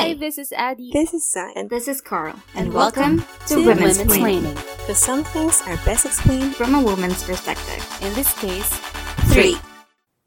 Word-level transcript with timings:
Hi, 0.00 0.14
this 0.14 0.38
is 0.38 0.50
Addie. 0.56 0.88
This 0.94 1.12
is 1.12 1.28
Sai, 1.30 1.52
And 1.54 1.68
this 1.68 1.86
is 1.86 2.00
Carl. 2.00 2.32
And 2.54 2.72
welcome 2.72 3.20
to 3.20 3.48
to 3.48 3.56
Women's 3.66 3.98
Women's 3.98 4.16
Planning. 4.16 4.54
Because 4.80 4.96
some 4.96 5.24
things 5.24 5.60
are 5.66 5.76
best 5.84 6.06
explained 6.06 6.56
From 6.56 6.74
a 6.74 6.80
woman's 6.80 7.22
perspective. 7.22 7.84
In 8.00 8.08
this 8.14 8.32
case, 8.40 8.72
Three. 9.28 9.58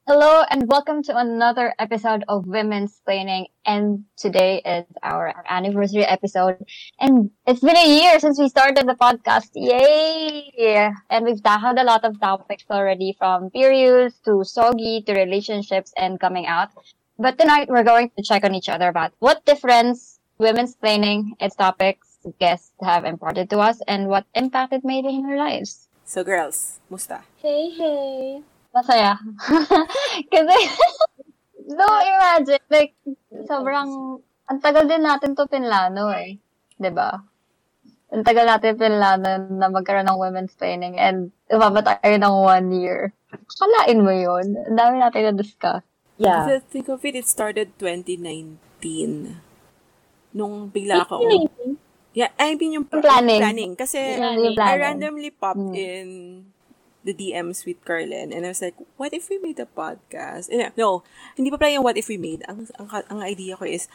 Hello 0.05 0.43
and 0.51 0.69
welcome 0.69 1.01
to 1.09 1.17
another 1.17 1.73
episode 1.79 2.23
of 2.27 2.45
Women's 2.45 3.01
Planning. 3.03 3.47
And 3.65 4.05
today 4.15 4.61
is 4.63 4.85
our, 5.01 5.29
our 5.29 5.45
anniversary 5.49 6.05
episode. 6.05 6.61
And 6.99 7.31
it's 7.47 7.61
been 7.61 7.75
a 7.75 7.99
year 7.99 8.19
since 8.19 8.37
we 8.37 8.49
started 8.49 8.87
the 8.87 8.93
podcast. 8.93 9.49
Yay! 9.55 10.93
And 11.09 11.25
we've 11.25 11.41
tackled 11.41 11.79
a 11.79 11.83
lot 11.83 12.05
of 12.05 12.21
topics 12.21 12.65
already 12.69 13.15
from 13.17 13.49
periods 13.49 14.21
to 14.25 14.43
soggy 14.43 15.01
to 15.07 15.13
relationships 15.13 15.91
and 15.97 16.19
coming 16.19 16.45
out. 16.45 16.69
But 17.17 17.37
tonight 17.37 17.69
we're 17.69 17.85
going 17.85 18.09
to 18.17 18.23
check 18.23 18.43
on 18.43 18.55
each 18.55 18.69
other 18.69 18.89
about 18.89 19.13
what 19.19 19.45
difference 19.45 20.19
women's 20.39 20.73
planning, 20.73 21.37
its 21.39 21.55
topics, 21.55 22.17
guests 22.39 22.73
have 22.81 23.05
imparted 23.05 23.49
to 23.51 23.59
us 23.59 23.81
and 23.87 24.07
what 24.07 24.25
impact 24.33 24.73
it 24.73 24.83
made 24.83 25.05
in 25.05 25.25
our 25.29 25.37
lives. 25.37 25.89
So 26.05 26.23
girls, 26.23 26.81
musta? 26.89 27.21
Hey, 27.37 27.69
hey. 27.69 28.41
Masaya. 28.73 29.21
Kasi, 30.33 30.57
no, 31.77 31.85
imagine, 31.85 32.65
like, 32.73 32.97
sobrang, 33.45 34.17
ang 34.49 34.59
tagal 34.59 34.89
din 34.89 35.05
natin 35.05 35.37
to 35.37 35.45
pinlano 35.45 36.09
eh. 36.17 36.41
'Di 36.81 36.89
ba? 36.89 37.21
Ang 38.09 38.25
tagal 38.25 38.49
natin 38.49 38.73
pinlano 38.73 39.53
na 39.53 39.69
magkaroon 39.69 40.09
ng 40.09 40.17
women's 40.17 40.57
training 40.57 40.97
and 40.97 41.29
umabot 41.53 41.85
tayo 41.85 42.17
ng 42.17 42.35
one 42.41 42.67
year. 42.73 43.13
Kalain 43.29 44.01
mo 44.01 44.09
yun. 44.09 44.57
Ang 44.65 44.77
dami 44.77 44.97
natin 44.97 45.33
na-discuss. 45.33 45.85
Yeah. 46.17 46.45
To 46.45 46.59
think 46.61 46.87
of 46.89 47.01
it, 47.03 47.15
it 47.15 47.27
started 47.27 47.73
2019. 47.77 49.41
Nung 50.33 50.69
bigla 50.69 51.05
ako. 51.05 51.25
Yeah, 52.13 52.29
I 52.37 52.53
mean 52.53 52.77
yung 52.77 52.85
planning. 52.85 53.41
planning. 53.41 53.71
Kasi 53.73 53.97
Yung 54.21 54.53
I 54.53 54.57
planning. 54.57 54.81
randomly 54.81 55.31
popped 55.33 55.73
Mm. 55.73 55.77
in 55.77 56.05
the 57.03 57.11
DMs 57.11 57.65
with 57.65 57.81
Carlin 57.83 58.31
and 58.31 58.45
I 58.45 58.53
was 58.53 58.61
like, 58.63 58.77
what 58.95 59.11
if 59.11 59.27
we 59.27 59.35
made 59.35 59.59
a 59.59 59.67
podcast? 59.67 60.47
And, 60.47 60.71
no, 60.79 61.03
hindi 61.35 61.51
pa 61.51 61.57
pala 61.59 61.75
yung 61.75 61.83
what 61.83 61.97
if 61.97 62.07
we 62.07 62.15
made. 62.15 62.45
Ang, 62.47 62.69
ang, 62.79 62.87
ang 63.09 63.19
idea 63.19 63.57
ko 63.59 63.65
is, 63.67 63.89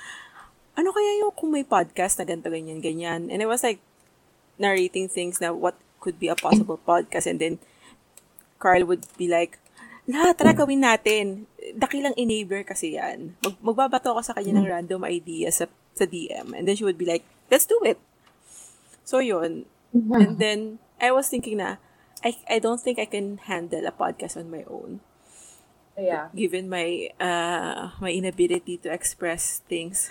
ano 0.76 0.92
kaya 0.92 1.22
yung 1.24 1.32
kung 1.32 1.48
may 1.54 1.64
podcast 1.64 2.18
na 2.20 2.26
ganito, 2.28 2.50
ganyan, 2.52 2.82
ganyan. 2.84 3.32
And 3.32 3.40
I 3.40 3.48
was 3.48 3.62
like, 3.64 3.80
narrating 4.58 5.08
things 5.08 5.40
na 5.40 5.54
what 5.54 5.78
could 6.02 6.18
be 6.20 6.28
a 6.28 6.36
possible 6.36 6.76
podcast. 6.76 7.24
And 7.30 7.38
then, 7.40 7.62
Carl 8.58 8.84
would 8.84 9.06
be 9.16 9.24
like, 9.30 9.56
la, 10.08 10.32
tara 10.32 10.56
gawin 10.56 10.80
natin. 10.80 11.44
Dakilang 11.76 12.16
enabler 12.16 12.64
kasi 12.64 12.96
yan. 12.96 13.36
Mag, 13.44 13.56
magbabato 13.60 14.10
ako 14.16 14.24
sa 14.24 14.32
kanya 14.32 14.56
ng 14.56 14.66
random 14.66 15.04
idea 15.04 15.52
sa, 15.52 15.68
sa 15.92 16.08
DM. 16.08 16.56
And 16.56 16.64
then 16.64 16.74
she 16.74 16.88
would 16.88 16.98
be 16.98 17.04
like, 17.04 17.22
let's 17.52 17.68
do 17.68 17.76
it. 17.84 18.00
So 19.04 19.20
yun. 19.20 19.68
And 19.92 20.36
then, 20.40 20.80
I 21.00 21.12
was 21.12 21.28
thinking 21.28 21.58
na, 21.58 21.76
I, 22.24 22.36
I 22.50 22.58
don't 22.58 22.80
think 22.80 22.98
I 22.98 23.06
can 23.06 23.38
handle 23.38 23.86
a 23.86 23.92
podcast 23.92 24.36
on 24.36 24.50
my 24.50 24.64
own. 24.68 25.00
Yeah. 25.96 26.28
Given 26.34 26.68
my, 26.68 27.10
uh, 27.20 27.90
my 28.00 28.10
inability 28.10 28.78
to 28.84 28.92
express 28.92 29.62
things 29.68 30.10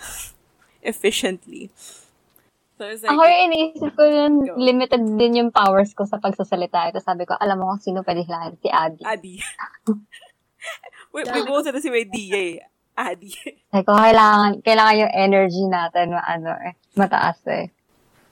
efficiently. 0.82 1.70
So 2.78 2.86
I 2.86 2.94
was 2.94 3.02
like, 3.02 3.10
Ako 3.10 3.22
yung 3.26 3.44
iniisip 3.50 3.92
ko 3.98 4.04
yun, 4.06 4.34
Go. 4.46 4.54
limited 4.54 5.02
din 5.18 5.34
yung 5.42 5.50
powers 5.50 5.98
ko 5.98 6.06
sa 6.06 6.22
pagsasalita. 6.22 6.94
Ito 6.94 7.02
sabi 7.02 7.26
ko, 7.26 7.34
alam 7.34 7.58
mo 7.58 7.74
kung 7.74 7.82
sino 7.82 8.06
pwede 8.06 8.22
hilahin? 8.22 8.54
Si 8.62 8.70
Adi. 8.70 9.02
Adi. 9.02 9.36
we, 11.14 11.26
we 11.26 11.42
both 11.50 11.66
said 11.66 11.74
the 11.74 11.82
same 11.82 11.98
idea 11.98 12.38
eh. 12.38 12.58
Adi. 12.98 13.30
Sabi 13.70 13.86
ko, 13.86 13.94
kailangan, 13.94 14.66
kailangan 14.66 15.06
yung 15.06 15.14
energy 15.14 15.64
natin, 15.70 16.18
ano 16.18 16.50
eh, 16.66 16.74
mataas 16.98 17.38
eh. 17.46 17.70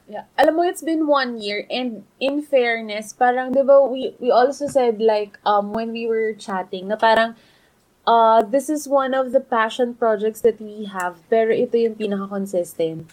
Yeah. 0.09 0.25
Alam 0.38 0.57
mo, 0.57 0.61
it's 0.66 0.85
been 0.85 1.05
one 1.05 1.41
year 1.41 1.66
and 1.69 2.05
in 2.17 2.41
fairness, 2.41 3.13
parang, 3.13 3.53
di 3.53 3.61
ba, 3.61 3.81
we, 3.85 4.17
we 4.21 4.29
also 4.29 4.66
said 4.66 5.01
like, 5.01 5.38
um, 5.45 5.73
when 5.73 5.94
we 5.94 6.05
were 6.05 6.34
chatting, 6.34 6.89
na 6.89 6.97
parang, 6.97 7.34
uh, 8.05 8.41
this 8.41 8.69
is 8.69 8.89
one 8.89 9.13
of 9.13 9.34
the 9.34 9.41
passion 9.41 9.94
projects 9.94 10.41
that 10.41 10.61
we 10.61 10.85
have, 10.85 11.22
pero 11.29 11.53
ito 11.53 11.78
yung 11.78 11.97
pinaka-consistent. 11.97 13.09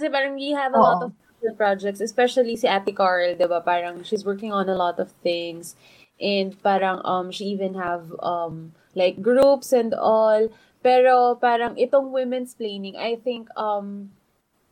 Kasi 0.00 0.08
parang 0.08 0.32
we 0.32 0.56
have 0.56 0.72
a 0.72 0.80
lot 0.80 1.04
Oo. 1.04 1.06
of 1.06 1.12
passion 1.12 1.52
projects, 1.60 2.00
especially 2.00 2.56
si 2.56 2.64
Ate 2.64 2.88
Carl, 2.96 3.36
di 3.36 3.44
ba, 3.44 3.60
parang 3.60 4.00
she's 4.00 4.24
working 4.24 4.48
on 4.48 4.64
a 4.64 4.72
lot 4.72 4.96
of 4.96 5.12
things. 5.20 5.76
And 6.16 6.56
parang, 6.64 7.04
um, 7.04 7.28
she 7.28 7.52
even 7.52 7.76
have, 7.76 8.08
um, 8.24 8.72
like, 8.96 9.20
groups 9.20 9.76
and 9.76 9.92
all. 9.92 10.48
Pero 10.80 11.36
parang 11.36 11.76
itong 11.76 12.16
women's 12.16 12.56
planning, 12.56 12.96
I 12.96 13.20
think, 13.20 13.52
um, 13.60 14.16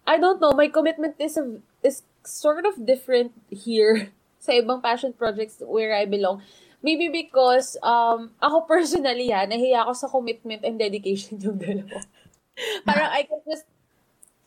I 0.08 0.16
don't 0.16 0.40
know, 0.40 0.56
my 0.56 0.72
commitment 0.72 1.20
is 1.20 1.36
a, 1.36 1.60
is 1.84 2.08
sort 2.24 2.64
of 2.64 2.88
different 2.88 3.36
here 3.52 4.08
sa 4.40 4.56
ibang 4.56 4.80
passion 4.80 5.12
projects 5.12 5.60
where 5.60 5.92
I 5.92 6.08
belong. 6.08 6.40
Maybe 6.80 7.12
because 7.12 7.76
um 7.84 8.32
ako 8.40 8.64
personally 8.64 9.28
ha, 9.28 9.44
nahiya 9.44 9.84
ako 9.84 9.92
sa 9.92 10.08
commitment 10.08 10.64
and 10.64 10.80
dedication 10.80 11.36
yung 11.44 11.60
dalawa. 11.60 12.00
Parang 12.88 13.12
I 13.12 13.28
can 13.28 13.44
just 13.44 13.68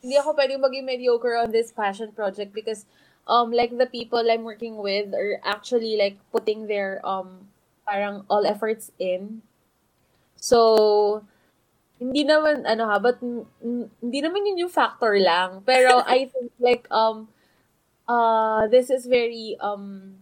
hindi 0.01 0.17
ako 0.17 0.33
pwedeng 0.33 0.61
maging 0.61 0.85
mediocre 0.85 1.37
on 1.37 1.53
this 1.53 1.71
passion 1.71 2.11
project 2.11 2.53
because 2.53 2.85
um 3.29 3.53
like 3.53 3.69
the 3.73 3.85
people 3.85 4.21
I'm 4.21 4.43
working 4.43 4.81
with 4.81 5.13
are 5.13 5.37
actually 5.45 5.97
like 5.97 6.17
putting 6.33 6.65
their 6.65 6.99
um 7.05 7.47
parang 7.85 8.25
all 8.29 8.45
efforts 8.45 8.89
in. 8.97 9.45
So 10.41 11.21
hindi 12.01 12.25
naman 12.25 12.65
ano 12.65 12.89
ha 12.89 12.97
but 12.97 13.21
hindi 13.21 14.19
naman 14.25 14.41
yun 14.49 14.65
yung 14.65 14.73
factor 14.73 15.13
lang 15.21 15.61
pero 15.61 16.01
i 16.09 16.25
think 16.25 16.49
like 16.57 16.89
um 16.89 17.29
uh 18.09 18.65
this 18.73 18.89
is 18.89 19.05
very 19.05 19.53
um 19.61 20.17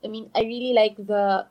i 0.00 0.06
mean 0.06 0.30
i 0.38 0.46
really 0.46 0.70
like 0.70 0.94
the 0.94 1.42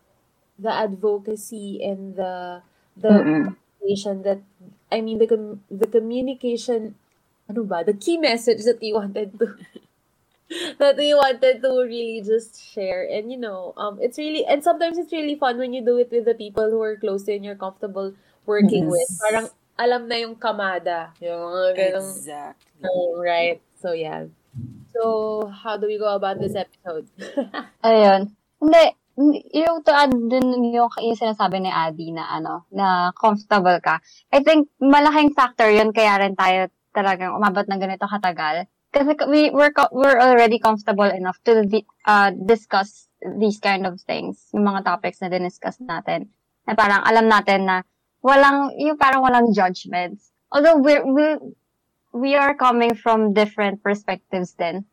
the 0.55 0.71
advocacy 0.71 1.83
and 1.83 2.15
the 2.15 2.63
the 2.95 3.11
communication 3.11 4.23
that 4.23 4.39
i 4.87 5.03
mean 5.03 5.19
the 5.19 5.27
com- 5.27 5.59
the 5.67 5.91
communication 5.91 6.95
ano 7.49 7.63
ba 7.63 7.83
the 7.83 7.93
key 7.93 8.17
message 8.17 8.63
that 8.63 8.79
you 8.81 8.95
wanted 8.95 9.33
to 9.39 9.47
that 10.79 10.95
you 11.01 11.17
wanted 11.17 11.61
to 11.61 11.71
really 11.83 12.21
just 12.21 12.61
share 12.61 13.03
and 13.09 13.31
you 13.31 13.37
know 13.39 13.73
um 13.77 13.97
it's 14.01 14.17
really 14.17 14.45
and 14.45 14.61
sometimes 14.63 14.97
it's 14.97 15.11
really 15.11 15.35
fun 15.35 15.57
when 15.57 15.73
you 15.73 15.81
do 15.83 15.97
it 15.97 16.11
with 16.11 16.25
the 16.25 16.35
people 16.35 16.69
who 16.69 16.81
are 16.81 16.95
close 16.95 17.23
to 17.23 17.31
you 17.31 17.37
and 17.41 17.45
you're 17.45 17.59
comfortable 17.59 18.13
working 18.45 18.85
with 18.87 19.01
Yes. 19.09 19.19
parang 19.19 19.47
alam 19.79 20.05
na 20.05 20.15
yung 20.21 20.35
kamada 20.37 21.09
yung 21.17 21.73
ganong 21.73 22.13
Exactly. 22.13 22.85
Oh, 22.85 23.17
right 23.17 23.57
so 23.81 23.91
yeah 23.97 24.29
so 24.93 25.01
how 25.49 25.73
do 25.75 25.87
we 25.89 25.97
go 25.97 26.13
about 26.13 26.37
this 26.37 26.53
episode 26.53 27.07
Ayun. 27.87 28.29
Hindi, 28.63 28.83
hindi- 29.19 29.43
yung 29.51 29.81
to 29.83 29.91
add 29.91 30.13
din 30.13 30.71
yung, 30.71 30.87
yung 30.87 31.17
sinasabi 31.19 31.59
ni 31.59 31.67
Adi 31.67 32.15
na 32.15 32.29
ano, 32.31 32.63
na 32.71 33.11
comfortable 33.11 33.75
ka. 33.83 33.99
I 34.31 34.39
think 34.39 34.69
malaking 34.79 35.33
factor 35.35 35.67
yun 35.67 35.91
kaya 35.91 36.15
rin 36.23 36.37
tayo 36.37 36.71
talagang 36.93 37.33
umabot 37.35 37.65
ng 37.65 37.81
ganito 37.81 38.05
katagal. 38.05 38.69
Kasi 38.93 39.17
we, 39.25 39.49
we're, 39.49 39.73
we're 39.89 40.21
already 40.21 40.61
comfortable 40.61 41.09
enough 41.09 41.41
to 41.49 41.65
uh, 42.05 42.29
discuss 42.45 43.09
these 43.41 43.57
kind 43.57 43.89
of 43.89 43.97
things, 44.05 44.53
yung 44.53 44.69
mga 44.69 44.85
topics 44.85 45.17
na 45.17 45.33
diniscuss 45.33 45.81
natin. 45.81 46.29
Na 46.69 46.77
parang 46.77 47.01
alam 47.01 47.25
natin 47.25 47.65
na 47.65 47.81
walang, 48.21 48.69
yung 48.77 49.01
parang 49.01 49.25
walang 49.25 49.49
judgments. 49.49 50.29
Although 50.53 50.77
we're, 50.77 51.01
we, 51.01 51.25
we 52.13 52.31
are 52.37 52.53
coming 52.53 52.93
from 52.93 53.33
different 53.33 53.81
perspectives 53.81 54.53
din 54.53 54.85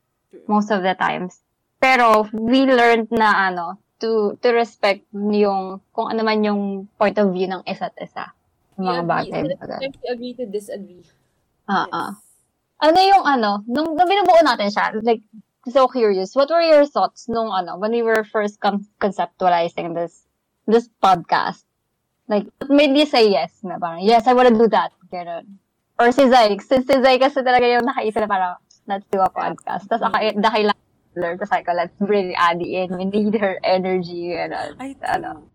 most 0.48 0.72
of 0.72 0.80
the 0.80 0.96
times. 0.96 1.44
Pero 1.76 2.24
we 2.32 2.64
learned 2.64 3.12
na 3.12 3.52
ano, 3.52 3.76
to 4.00 4.40
to 4.40 4.48
respect 4.56 5.04
yung 5.12 5.84
kung 5.92 6.08
ano 6.08 6.24
man 6.24 6.40
yung 6.40 6.88
point 6.96 7.20
of 7.20 7.36
view 7.36 7.44
ng 7.44 7.60
isa't 7.68 7.92
isa. 8.00 8.32
Mga 8.80 9.04
We 9.04 9.08
bagay. 9.08 9.40
Sometimes 9.60 9.96
we 10.00 10.08
agree 10.08 10.34
to 10.40 10.44
disagree 10.48 11.04
Ah, 11.70 11.86
ah. 11.94 12.10
Ano 12.82 12.98
yung 12.98 13.22
ano, 13.22 13.62
nung, 13.70 13.94
nung 13.94 14.08
binubuo 14.10 14.42
natin 14.42 14.74
siya, 14.74 14.90
like, 15.06 15.22
so 15.70 15.86
curious, 15.86 16.34
what 16.34 16.50
were 16.50 16.66
your 16.66 16.82
thoughts 16.82 17.30
nung 17.30 17.46
ano, 17.46 17.78
when 17.78 17.94
we 17.94 18.02
were 18.02 18.26
first 18.26 18.58
con- 18.58 18.90
conceptualizing 18.98 19.94
this, 19.94 20.26
this 20.66 20.90
podcast? 20.98 21.62
Like, 22.26 22.50
what 22.58 22.74
made 22.74 22.98
you 22.98 23.06
say 23.06 23.30
yes? 23.30 23.54
Na 23.62 23.78
parang, 23.78 24.02
yes, 24.02 24.26
I 24.26 24.34
wanna 24.34 24.50
do 24.50 24.66
that. 24.74 24.90
Ganun. 25.14 25.62
Or 25.94 26.10
si 26.10 26.26
Zay, 26.26 26.58
si, 26.58 26.82
si 26.82 26.94
Zay 26.98 27.22
kasi 27.22 27.38
talaga 27.46 27.70
yung 27.70 27.86
nakaisip 27.86 28.18
na 28.18 28.26
parang, 28.26 28.54
let's 28.90 29.06
do 29.06 29.22
a 29.22 29.30
podcast. 29.30 29.86
Tapos, 29.86 30.10
ako, 30.10 30.42
dahil 30.42 30.74
lang, 30.74 31.38
tapos 31.38 31.54
like, 31.54 31.70
let's 31.70 31.94
bring 32.02 32.34
Addie 32.34 32.82
in. 32.82 32.98
We 32.98 33.06
need 33.06 33.38
her 33.38 33.62
energy. 33.62 34.34
And, 34.34 34.58
uh, 34.58 34.74
I 34.74 34.98
ano. 35.06 35.46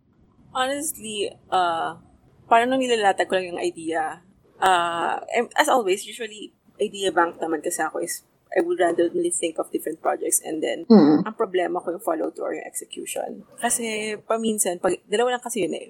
Honestly, 0.56 1.36
uh, 1.52 2.00
parang 2.48 2.72
nung 2.72 2.80
nilalatag 2.80 3.28
ko 3.28 3.36
lang 3.36 3.56
yung 3.56 3.60
idea, 3.60 4.24
uh, 4.62 5.20
as 5.56 5.68
always, 5.70 6.06
usually, 6.06 6.54
idea 6.80 7.12
bank 7.12 7.40
naman 7.40 7.64
kasi 7.64 7.82
ako 7.82 8.04
is, 8.04 8.24
I 8.56 8.62
would 8.64 8.80
randomly 8.80 9.32
think 9.32 9.60
of 9.60 9.72
different 9.72 10.00
projects 10.00 10.40
and 10.44 10.64
then, 10.64 10.88
Mm. 10.88 11.28
ang 11.28 11.36
problema 11.36 11.84
ko 11.84 11.92
yung 11.92 12.04
follow-through 12.04 12.46
or 12.46 12.54
yung 12.56 12.68
execution. 12.68 13.44
Kasi, 13.60 14.16
paminsan, 14.24 14.80
pag, 14.80 15.00
dalawa 15.08 15.36
lang 15.36 15.44
kasi 15.44 15.68
yun 15.68 15.76
eh. 15.76 15.90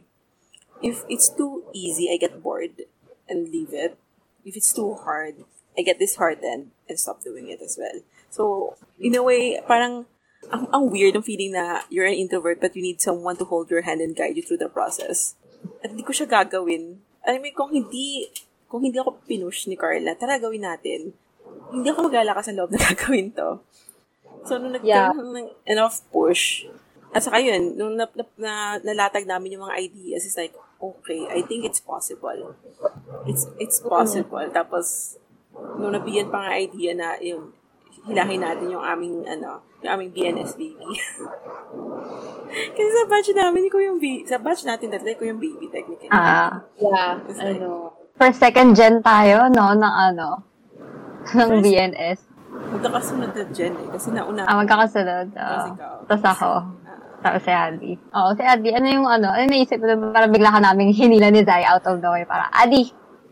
If 0.81 1.05
it's 1.09 1.29
too 1.29 1.65
easy, 1.73 2.09
I 2.09 2.17
get 2.17 2.41
bored 2.41 2.89
and 3.29 3.49
leave 3.49 3.73
it. 3.73 3.97
if 4.45 4.55
it's 4.55 4.71
too 4.71 4.93
hard, 4.93 5.43
I 5.77 5.81
get 5.81 5.99
disheartened 5.99 6.71
and 6.87 6.99
stop 6.99 7.25
doing 7.25 7.49
it 7.49 7.59
as 7.59 7.75
well. 7.81 7.99
So, 8.29 8.77
in 9.01 9.15
a 9.17 9.23
way, 9.23 9.59
parang, 9.67 10.05
ang, 10.53 10.69
ang 10.71 10.93
weird 10.93 11.17
ng 11.17 11.25
feeling 11.25 11.51
na 11.57 11.81
you're 11.89 12.05
an 12.05 12.13
introvert 12.13 12.61
but 12.61 12.77
you 12.77 12.81
need 12.85 13.01
someone 13.01 13.35
to 13.41 13.43
hold 13.43 13.73
your 13.73 13.81
hand 13.81 13.99
and 13.99 14.15
guide 14.15 14.37
you 14.37 14.43
through 14.45 14.61
the 14.61 14.69
process. 14.69 15.33
At 15.83 15.89
hindi 15.89 16.05
ko 16.05 16.13
siya 16.13 16.29
gagawin. 16.29 17.01
I 17.25 17.41
mean, 17.41 17.57
kung 17.57 17.73
hindi, 17.73 18.29
kung 18.75 18.83
hindi 18.83 18.99
ako 18.99 19.23
pinush 19.23 19.71
ni 19.71 19.79
Carla, 19.79 20.19
tara 20.19 20.35
gawin 20.35 20.67
natin. 20.67 21.15
Hindi 21.71 21.87
ako 21.87 22.11
maglalakas 22.11 22.51
ng 22.51 22.59
loob 22.59 22.75
na 22.75 22.79
gagawin 22.91 23.31
to. 23.31 23.63
So, 24.43 24.59
nung 24.59 24.75
Yeah. 24.83 25.15
nagkaroon 25.15 25.31
ng 25.33 25.49
enough 25.63 26.03
push, 26.11 26.67
at 27.09 27.23
saka 27.23 27.39
yun, 27.39 27.79
nung 27.79 27.95
na, 27.95 28.03
na, 28.11 28.23
na, 28.35 28.51
nalatag 28.83 29.23
namin 29.23 29.55
yung 29.55 29.63
mga 29.63 29.79
ideas, 29.79 30.27
it's 30.27 30.35
like, 30.35 30.51
okay, 30.75 31.23
I 31.31 31.39
think 31.39 31.63
it's 31.63 31.79
possible. 31.79 32.51
It's 33.23 33.47
it's 33.55 33.79
possible. 33.79 34.43
Tapos, 34.51 35.15
nung 35.79 35.95
nabigyan 35.95 36.27
pa 36.27 36.43
nga 36.43 36.59
idea 36.59 36.91
na 36.91 37.15
yung 37.23 37.55
hilahin 38.03 38.43
natin 38.43 38.67
yung 38.69 38.83
aming, 38.83 39.23
ano, 39.23 39.63
yung 39.79 39.91
aming 39.95 40.11
BNS 40.11 40.59
baby. 40.59 40.83
Kasi 42.75 42.89
sa 42.91 43.07
batch 43.07 43.31
namin, 43.31 43.71
ko 43.71 43.79
yung 43.79 43.97
baby, 43.97 44.27
sa 44.27 44.35
batch 44.35 44.67
natin 44.67 44.91
dati, 44.91 45.15
ko 45.15 45.23
yung 45.23 45.39
baby 45.39 45.71
technically. 45.71 46.11
Ah, 46.11 46.59
Yeah, 46.75 47.23
It's 47.23 47.39
like- 47.39 47.57
ano. 47.57 47.94
For 48.15 48.31
second 48.31 48.73
gen 48.73 48.99
tayo, 49.01 49.47
no, 49.49 49.71
ng 49.71 49.83
ano, 50.09 50.43
ng 51.27 51.49
First- 51.51 51.63
BNS. 51.63 52.19
Magkakasunod 52.55 53.31
na 53.31 53.43
dyan 53.51 53.73
eh. 53.73 53.87
Kasi 53.91 54.07
nauna. 54.09 54.41
Ah, 54.43 54.57
magkakasunod. 54.57 55.27
Tapos 55.29 55.59
Uh, 55.61 55.73
ikaw. 55.73 55.95
Tapos 56.05 56.25
ako. 56.25 56.51
Ah. 56.55 56.65
Tapos 57.21 57.41
si 57.41 57.51
Adi. 57.51 57.91
Oo, 58.11 58.29
si 58.31 58.43
Adi. 58.43 58.69
Ano 58.71 58.87
yung 58.87 59.05
ano? 59.05 59.27
Ano 59.27 59.43
naisip 59.45 59.77
mo? 59.77 60.11
Parang 60.11 60.31
bigla 60.31 60.49
ka 60.49 60.59
namin 60.61 60.89
hinila 60.89 61.27
ni 61.27 61.41
Zai 61.41 61.63
out 61.63 61.83
of 61.83 61.99
nowhere. 61.99 62.23
Para, 62.23 62.47
Adi, 62.53 62.89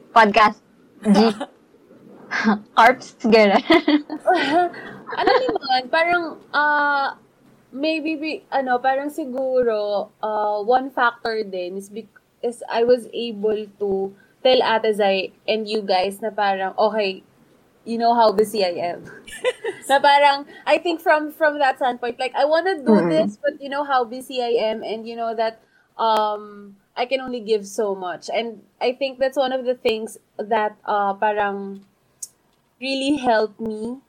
podcast. 0.09 0.59
G. 1.01 1.18
Carps. 2.75 3.15
Gano'n. 3.21 3.62
alam 5.13 5.33
niyo 5.39 5.51
man, 5.56 5.83
parang, 5.88 6.24
ah, 6.51 7.13
maybe, 7.69 8.15
be- 8.15 8.44
ano, 8.50 8.75
parang 8.77 9.07
siguro, 9.07 10.09
uh, 10.18 10.57
one 10.59 10.89
factor 10.89 11.44
din 11.44 11.77
is, 11.77 11.88
bec- 11.88 12.09
is 12.41 12.65
I 12.65 12.81
was 12.81 13.06
able 13.09 13.69
to 13.77 14.12
tell 14.44 14.62
Ate 14.62 14.94
Zai 14.95 15.31
and 15.48 15.68
you 15.68 15.81
guys 15.81 16.22
na 16.22 16.30
parang, 16.30 16.75
okay, 16.78 17.24
you 17.86 17.98
know 17.98 18.13
how 18.13 18.31
busy 18.31 18.63
I 18.66 18.94
am. 18.95 19.04
na 19.90 20.00
parang, 20.00 20.45
I 20.68 20.78
think 20.78 21.01
from 21.01 21.31
from 21.31 21.60
that 21.60 21.78
standpoint, 21.78 22.19
like, 22.19 22.36
I 22.36 22.45
want 22.45 22.68
to 22.68 22.78
do 22.84 23.01
Mhm. 23.01 23.10
this, 23.10 23.38
but 23.42 23.60
you 23.62 23.69
know 23.69 23.84
how 23.84 24.04
busy 24.06 24.42
I 24.44 24.56
am, 24.72 24.84
and 24.84 25.07
you 25.07 25.16
know 25.16 25.36
that, 25.36 25.60
um, 25.98 26.75
I 26.95 27.06
can 27.06 27.22
only 27.22 27.42
give 27.42 27.66
so 27.68 27.95
much. 27.95 28.30
And 28.30 28.63
I 28.81 28.94
think 28.94 29.19
that's 29.19 29.38
one 29.38 29.51
of 29.54 29.66
the 29.66 29.75
things 29.75 30.18
that, 30.38 30.78
uh, 30.86 31.13
parang, 31.16 31.86
really 32.81 33.18
helped 33.18 33.60
me 33.60 34.00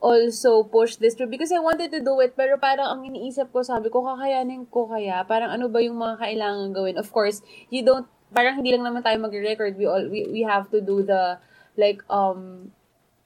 also 0.00 0.62
push 0.64 0.96
this 0.96 1.14
through 1.14 1.28
because 1.28 1.52
I 1.52 1.58
wanted 1.60 1.92
to 1.92 2.00
do 2.00 2.20
it 2.24 2.32
pero 2.36 2.56
parang 2.56 2.88
ang 2.88 3.00
iniisip 3.04 3.52
ko 3.52 3.60
sabi 3.60 3.92
ko 3.92 4.00
kakayanin 4.00 4.64
ko 4.72 4.88
kaya 4.88 5.20
parang 5.28 5.52
ano 5.52 5.68
ba 5.68 5.82
yung 5.84 6.00
mga 6.00 6.16
kailangan 6.24 6.72
gawin 6.72 6.96
of 6.96 7.08
course 7.12 7.44
you 7.68 7.84
don't 7.84 8.08
parang 8.30 8.58
hindi 8.58 8.72
lang 8.74 8.86
naman 8.86 9.02
tayo 9.02 9.18
mag-record 9.18 9.74
we 9.76 9.86
all 9.86 10.04
we, 10.08 10.26
we 10.30 10.42
have 10.42 10.70
to 10.70 10.80
do 10.80 11.02
the 11.02 11.38
like 11.76 12.02
um 12.10 12.70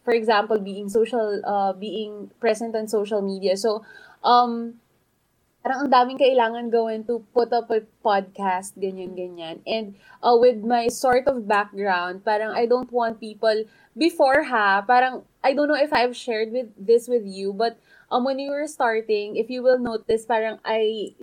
for 0.05 0.13
example 0.13 0.59
being 0.61 0.89
social 0.89 1.41
uh 1.45 1.73
being 1.73 2.31
present 2.41 2.77
on 2.77 2.89
social 2.89 3.21
media 3.21 3.57
so 3.57 3.85
um 4.25 4.81
parang 5.65 5.89
ang 5.89 5.93
daming 5.97 6.21
kailangan 6.21 6.69
gawin 6.69 7.09
to 7.09 7.25
put 7.33 7.49
up 7.57 7.73
a 7.73 7.81
podcast, 8.05 8.77
ganyan, 8.77 9.17
ganyan. 9.17 9.65
And 9.65 9.97
uh, 10.21 10.37
with 10.37 10.61
my 10.61 10.93
sort 10.93 11.25
of 11.25 11.49
background, 11.49 12.21
parang 12.21 12.53
I 12.53 12.69
don't 12.69 12.93
want 12.93 13.17
people, 13.17 13.65
before 13.97 14.45
ha, 14.45 14.85
parang, 14.85 15.25
I 15.41 15.57
don't 15.57 15.73
know 15.73 15.81
if 15.81 15.89
I've 15.89 16.13
shared 16.13 16.53
with 16.53 16.69
this 16.77 17.09
with 17.09 17.25
you, 17.25 17.57
but 17.57 17.81
um, 18.13 18.29
when 18.29 18.37
you 18.37 18.53
were 18.53 18.69
starting, 18.69 19.41
if 19.41 19.49
you 19.49 19.65
will 19.65 19.81
notice, 19.81 20.29
parang 20.29 20.61
I, 20.69 21.17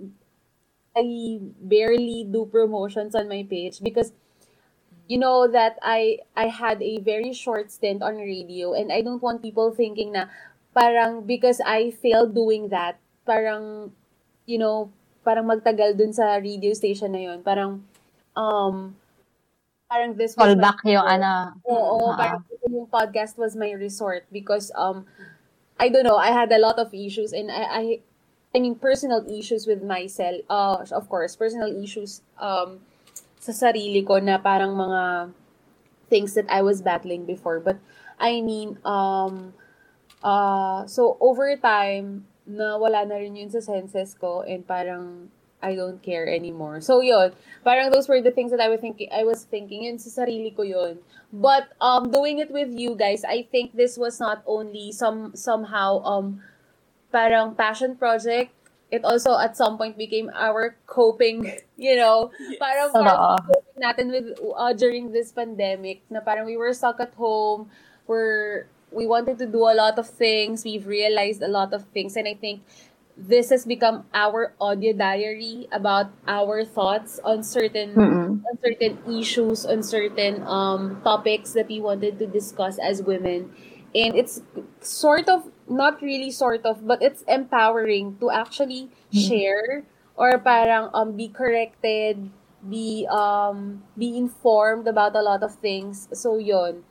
I 0.96 1.40
barely 1.60 2.24
do 2.28 2.46
promotions 2.46 3.14
on 3.14 3.28
my 3.28 3.46
page 3.48 3.80
because 3.80 4.12
you 5.08 5.18
know 5.18 5.48
that 5.48 5.78
I 5.82 6.18
I 6.36 6.48
had 6.48 6.82
a 6.82 6.98
very 7.00 7.32
short 7.32 7.70
stint 7.70 8.02
on 8.02 8.16
radio 8.16 8.72
and 8.74 8.92
I 8.92 9.02
don't 9.02 9.22
want 9.22 9.42
people 9.42 9.72
thinking 9.72 10.12
na 10.12 10.26
parang 10.76 11.24
because 11.26 11.60
I 11.64 11.90
failed 11.92 12.34
doing 12.34 12.68
that, 12.70 12.98
parang 13.26 13.92
you 14.46 14.58
know, 14.58 14.90
parang 15.24 15.46
magtagal 15.48 15.96
dun 15.98 16.12
sa 16.12 16.36
radio 16.40 16.72
station 16.74 17.12
na 17.12 17.22
yun. 17.32 17.42
Parang 17.42 17.84
um 18.36 18.96
parang 19.90 20.16
this 20.16 20.34
Call 20.34 20.56
my- 20.56 20.62
back 20.62 20.80
yung 20.84 21.04
ano. 21.04 21.56
Oo, 21.68 22.12
Ah. 22.12 22.16
parang 22.16 22.42
yung 22.68 22.88
podcast 22.88 23.36
was 23.38 23.54
my 23.56 23.72
resort 23.76 24.24
because 24.32 24.72
um 24.76 25.04
I 25.80 25.88
don't 25.90 26.06
know, 26.06 26.16
I 26.20 26.30
had 26.30 26.52
a 26.52 26.60
lot 26.62 26.78
of 26.78 26.94
issues 26.94 27.32
and 27.34 27.50
I 27.50 27.62
I 27.66 27.84
I 28.54 28.60
mean 28.60 28.76
personal 28.76 29.24
issues 29.28 29.66
with 29.66 29.82
myself. 29.82 30.42
Uh 30.48 30.84
of 30.92 31.08
course, 31.08 31.36
personal 31.36 31.72
issues 31.72 32.20
um 32.36 32.80
sa 33.40 33.52
sarili 33.52 34.04
ko 34.06 34.20
na 34.20 34.38
parang 34.38 34.76
mga 34.76 35.32
things 36.08 36.34
that 36.34 36.46
I 36.52 36.62
was 36.62 36.82
battling 36.82 37.24
before. 37.24 37.60
But 37.60 37.80
I 38.20 38.40
mean 38.40 38.78
um 38.84 39.54
uh 40.22 40.86
so 40.86 41.16
over 41.20 41.48
time 41.56 42.28
na 42.46 42.76
wala 42.76 43.06
na 43.06 43.16
rin 43.16 43.36
yun 43.36 43.50
sa 43.50 43.64
senses 43.64 44.14
ko 44.14 44.42
and 44.44 44.66
parang 44.66 45.30
I 45.62 45.78
don't 45.78 46.02
care 46.02 46.26
anymore. 46.26 46.82
So 46.82 47.00
yun, 47.00 47.32
parang 47.62 47.94
those 47.94 48.10
were 48.10 48.20
the 48.20 48.34
things 48.34 48.50
that 48.50 48.60
I 48.60 48.68
was 48.68 48.82
thinking 48.82 49.08
I 49.14 49.24
was 49.24 49.46
thinking 49.46 49.86
yun 49.86 49.98
sa 49.98 50.10
sarili 50.10 50.52
ko 50.54 50.62
yun. 50.66 51.00
But 51.32 51.72
um 51.80 52.10
doing 52.12 52.38
it 52.38 52.50
with 52.50 52.68
you 52.74 52.98
guys, 52.98 53.24
I 53.24 53.48
think 53.48 53.72
this 53.72 53.96
was 53.96 54.20
not 54.20 54.42
only 54.44 54.92
some 54.92 55.32
somehow 55.38 56.02
um 56.04 56.42
parang 57.12 57.54
passion 57.54 57.96
project. 57.96 58.52
It 58.92 59.04
also 59.04 59.38
at 59.38 59.56
some 59.56 59.78
point 59.78 59.96
became 59.96 60.28
our 60.34 60.76
coping, 60.86 61.48
you 61.76 61.96
know, 61.96 62.32
parang 62.60 62.92
parang 62.92 63.18
Totoo. 63.20 63.46
coping 63.48 63.78
natin 63.80 64.06
with 64.12 64.26
uh, 64.56 64.72
during 64.72 65.12
this 65.12 65.32
pandemic 65.32 66.04
na 66.10 66.20
parang 66.20 66.44
we 66.48 66.56
were 66.56 66.72
stuck 66.72 67.00
at 67.00 67.14
home, 67.16 67.68
we're 68.08 68.68
we 68.92 69.08
wanted 69.08 69.40
to 69.40 69.48
do 69.48 69.64
a 69.64 69.72
lot 69.76 69.96
of 69.96 70.08
things, 70.08 70.64
we've 70.64 70.84
realized 70.88 71.40
a 71.40 71.48
lot 71.48 71.72
of 71.72 71.88
things 71.96 72.16
and 72.16 72.28
I 72.28 72.36
think 72.36 72.60
this 73.16 73.50
has 73.50 73.64
become 73.64 74.04
our 74.14 74.54
audio 74.60 74.92
diary 74.92 75.68
about 75.72 76.10
our 76.26 76.64
thoughts 76.64 77.20
on 77.24 77.42
certain 77.44 77.94
Mm-mm. 77.94 78.40
on 78.40 78.54
certain 78.64 78.98
issues, 79.08 79.66
on 79.66 79.82
certain 79.82 80.42
um 80.48 81.00
topics 81.04 81.52
that 81.52 81.68
we 81.68 81.80
wanted 81.80 82.18
to 82.18 82.26
discuss 82.26 82.78
as 82.78 83.02
women. 83.02 83.52
And 83.94 84.16
it's 84.16 84.40
sort 84.80 85.28
of 85.28 85.51
not 85.68 86.02
really 86.02 86.30
sort 86.30 86.64
of, 86.66 86.86
but 86.86 87.02
it's 87.02 87.22
empowering 87.28 88.16
to 88.20 88.30
actually 88.30 88.90
share 89.12 89.84
or 90.16 90.38
parang 90.38 90.90
um 90.94 91.16
be 91.16 91.28
corrected, 91.28 92.30
be 92.68 93.06
um 93.10 93.82
be 93.96 94.16
informed 94.16 94.86
about 94.86 95.16
a 95.16 95.22
lot 95.22 95.42
of 95.42 95.54
things. 95.56 96.08
So 96.12 96.38
yon. 96.38 96.84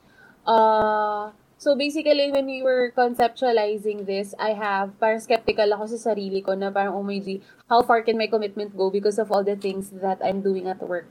Uh 0.46 1.32
So 1.62 1.78
basically, 1.78 2.26
when 2.34 2.50
we 2.50 2.58
were 2.58 2.90
conceptualizing 2.90 4.02
this, 4.02 4.34
I 4.34 4.50
have, 4.50 4.98
parang 4.98 5.22
skeptical 5.22 5.70
ako 5.70 5.94
sa 5.94 6.10
sarili 6.10 6.42
ko 6.42 6.58
na 6.58 6.74
parang, 6.74 6.98
oh 6.98 7.06
my 7.06 7.22
G, 7.22 7.38
how 7.70 7.86
far 7.86 8.02
can 8.02 8.18
my 8.18 8.26
commitment 8.26 8.74
go 8.74 8.90
because 8.90 9.14
of 9.22 9.30
all 9.30 9.46
the 9.46 9.54
things 9.54 9.94
that 10.02 10.18
I'm 10.26 10.42
doing 10.42 10.66
at 10.66 10.82
work? 10.82 11.06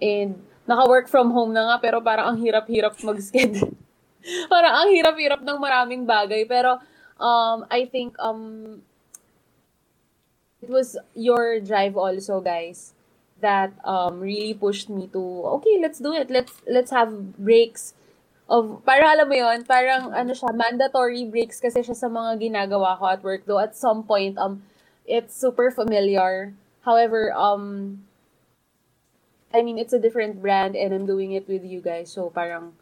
And 0.00 0.40
naka-work 0.64 1.12
from 1.12 1.36
home 1.36 1.52
na 1.52 1.68
nga, 1.68 1.76
pero 1.76 2.00
parang 2.00 2.32
ang 2.32 2.38
hirap-hirap 2.40 2.96
mag-schedule. 3.04 3.76
parang 4.52 4.72
ang 4.72 4.88
hirap-hirap 4.92 5.40
ng 5.42 5.58
maraming 5.58 6.02
bagay. 6.04 6.44
Pero 6.48 6.80
um, 7.20 7.64
I 7.70 7.86
think 7.86 8.16
um, 8.18 8.82
it 10.60 10.68
was 10.68 10.96
your 11.14 11.60
drive 11.60 11.96
also, 11.96 12.40
guys, 12.40 12.92
that 13.40 13.72
um, 13.84 14.20
really 14.20 14.54
pushed 14.54 14.88
me 14.88 15.08
to, 15.12 15.22
okay, 15.60 15.80
let's 15.80 15.98
do 15.98 16.12
it. 16.12 16.28
Let's 16.28 16.52
let's 16.68 16.90
have 16.90 17.12
breaks 17.40 17.94
of 18.50 18.82
para 18.82 19.14
alam 19.14 19.30
mo 19.30 19.36
yon 19.38 19.62
parang 19.62 20.10
ano 20.10 20.34
siya 20.34 20.50
mandatory 20.50 21.22
breaks 21.22 21.62
kasi 21.62 21.86
siya 21.86 21.94
sa 21.94 22.10
mga 22.10 22.42
ginagawa 22.42 22.98
ko 22.98 23.06
at 23.06 23.22
work 23.22 23.46
though 23.46 23.62
at 23.62 23.78
some 23.78 24.02
point 24.02 24.34
um 24.42 24.66
it's 25.06 25.38
super 25.38 25.70
familiar 25.70 26.50
however 26.82 27.30
um 27.30 28.02
I 29.54 29.62
mean 29.62 29.78
it's 29.78 29.94
a 29.94 30.02
different 30.02 30.42
brand 30.42 30.74
and 30.74 30.90
I'm 30.90 31.06
doing 31.06 31.30
it 31.30 31.46
with 31.46 31.62
you 31.62 31.78
guys 31.78 32.10
so 32.10 32.26
parang 32.26 32.74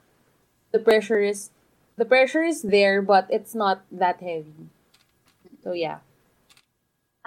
the 0.73 0.81
pressure 0.81 1.21
is 1.21 1.51
the 1.97 2.05
pressure 2.05 2.45
is 2.45 2.63
there 2.63 3.03
but 3.03 3.27
it's 3.29 3.55
not 3.55 3.83
that 3.93 4.21
heavy 4.21 4.69
so 5.63 5.73
yeah 5.73 6.03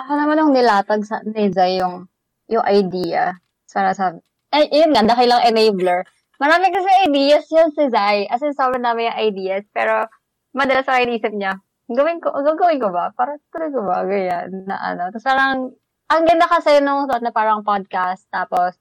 Ako 0.01 0.17
naman 0.17 0.41
nung 0.41 0.55
nilatag 0.55 1.05
sa 1.05 1.21
Neza 1.21 1.69
yung, 1.69 2.09
yung 2.49 2.65
idea. 2.65 3.37
Para 3.69 3.93
sabi, 3.93 4.17
eh, 4.49 4.65
yun 4.73 4.97
nga, 4.97 5.05
dahil 5.05 5.29
lang 5.29 5.45
enabler. 5.45 6.09
Marami 6.41 6.73
kasi 6.73 6.89
ideas 7.05 7.45
yun 7.53 7.69
si 7.69 7.85
Zai. 7.93 8.25
As 8.25 8.41
in, 8.41 8.57
sobrang 8.57 8.81
dami 8.81 9.05
yung 9.05 9.19
ideas. 9.21 9.61
Pero, 9.69 10.09
madalas 10.57 10.89
ako 10.89 11.05
inisip 11.05 11.33
niya, 11.37 11.61
gawin 11.85 12.17
ko, 12.17 12.33
gagawin 12.33 12.81
ko 12.81 12.89
ba? 12.89 13.13
Para 13.13 13.37
tuloy 13.53 13.69
ko 13.69 13.81
ba? 13.85 14.01
Ganyan, 14.01 14.65
na 14.65 14.75
ano. 14.81 15.13
Tapos 15.13 15.27
parang, 15.27 15.69
ang 16.09 16.23
ganda 16.25 16.49
kasi 16.49 16.81
nung 16.81 17.05
thought 17.05 17.21
na 17.21 17.31
parang 17.35 17.61
podcast. 17.61 18.25
Tapos, 18.33 18.73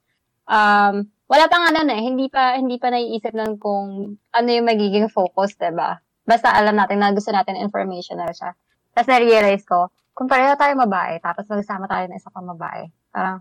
um, 0.49 1.05
wala 1.31 1.47
pa 1.47 1.63
nga 1.63 1.69
nun 1.71 1.87
eh, 1.87 2.01
hindi 2.03 2.27
pa, 2.27 2.59
hindi 2.59 2.75
pa 2.75 2.91
naiisip 2.91 3.31
nun 3.31 3.55
kung 3.55 4.19
ano 4.35 4.47
yung 4.51 4.67
magiging 4.67 5.07
focus, 5.07 5.55
'di 5.55 5.71
ba? 5.71 5.95
Basta 6.27 6.51
alam 6.51 6.75
natin 6.75 6.99
na 6.99 7.15
gusto 7.15 7.31
natin 7.31 7.55
informational 7.55 8.35
siya. 8.35 8.51
Tapos 8.91 9.07
na-realize 9.07 9.63
ko, 9.63 9.87
kung 10.11 10.27
pareho 10.27 10.59
tayo 10.59 10.75
babae, 10.75 11.23
tapos 11.23 11.47
magsama 11.47 11.87
tayo 11.87 12.03
ng 12.11 12.19
isa 12.19 12.27
pang 12.35 12.45
babae, 12.51 12.91
parang, 13.15 13.39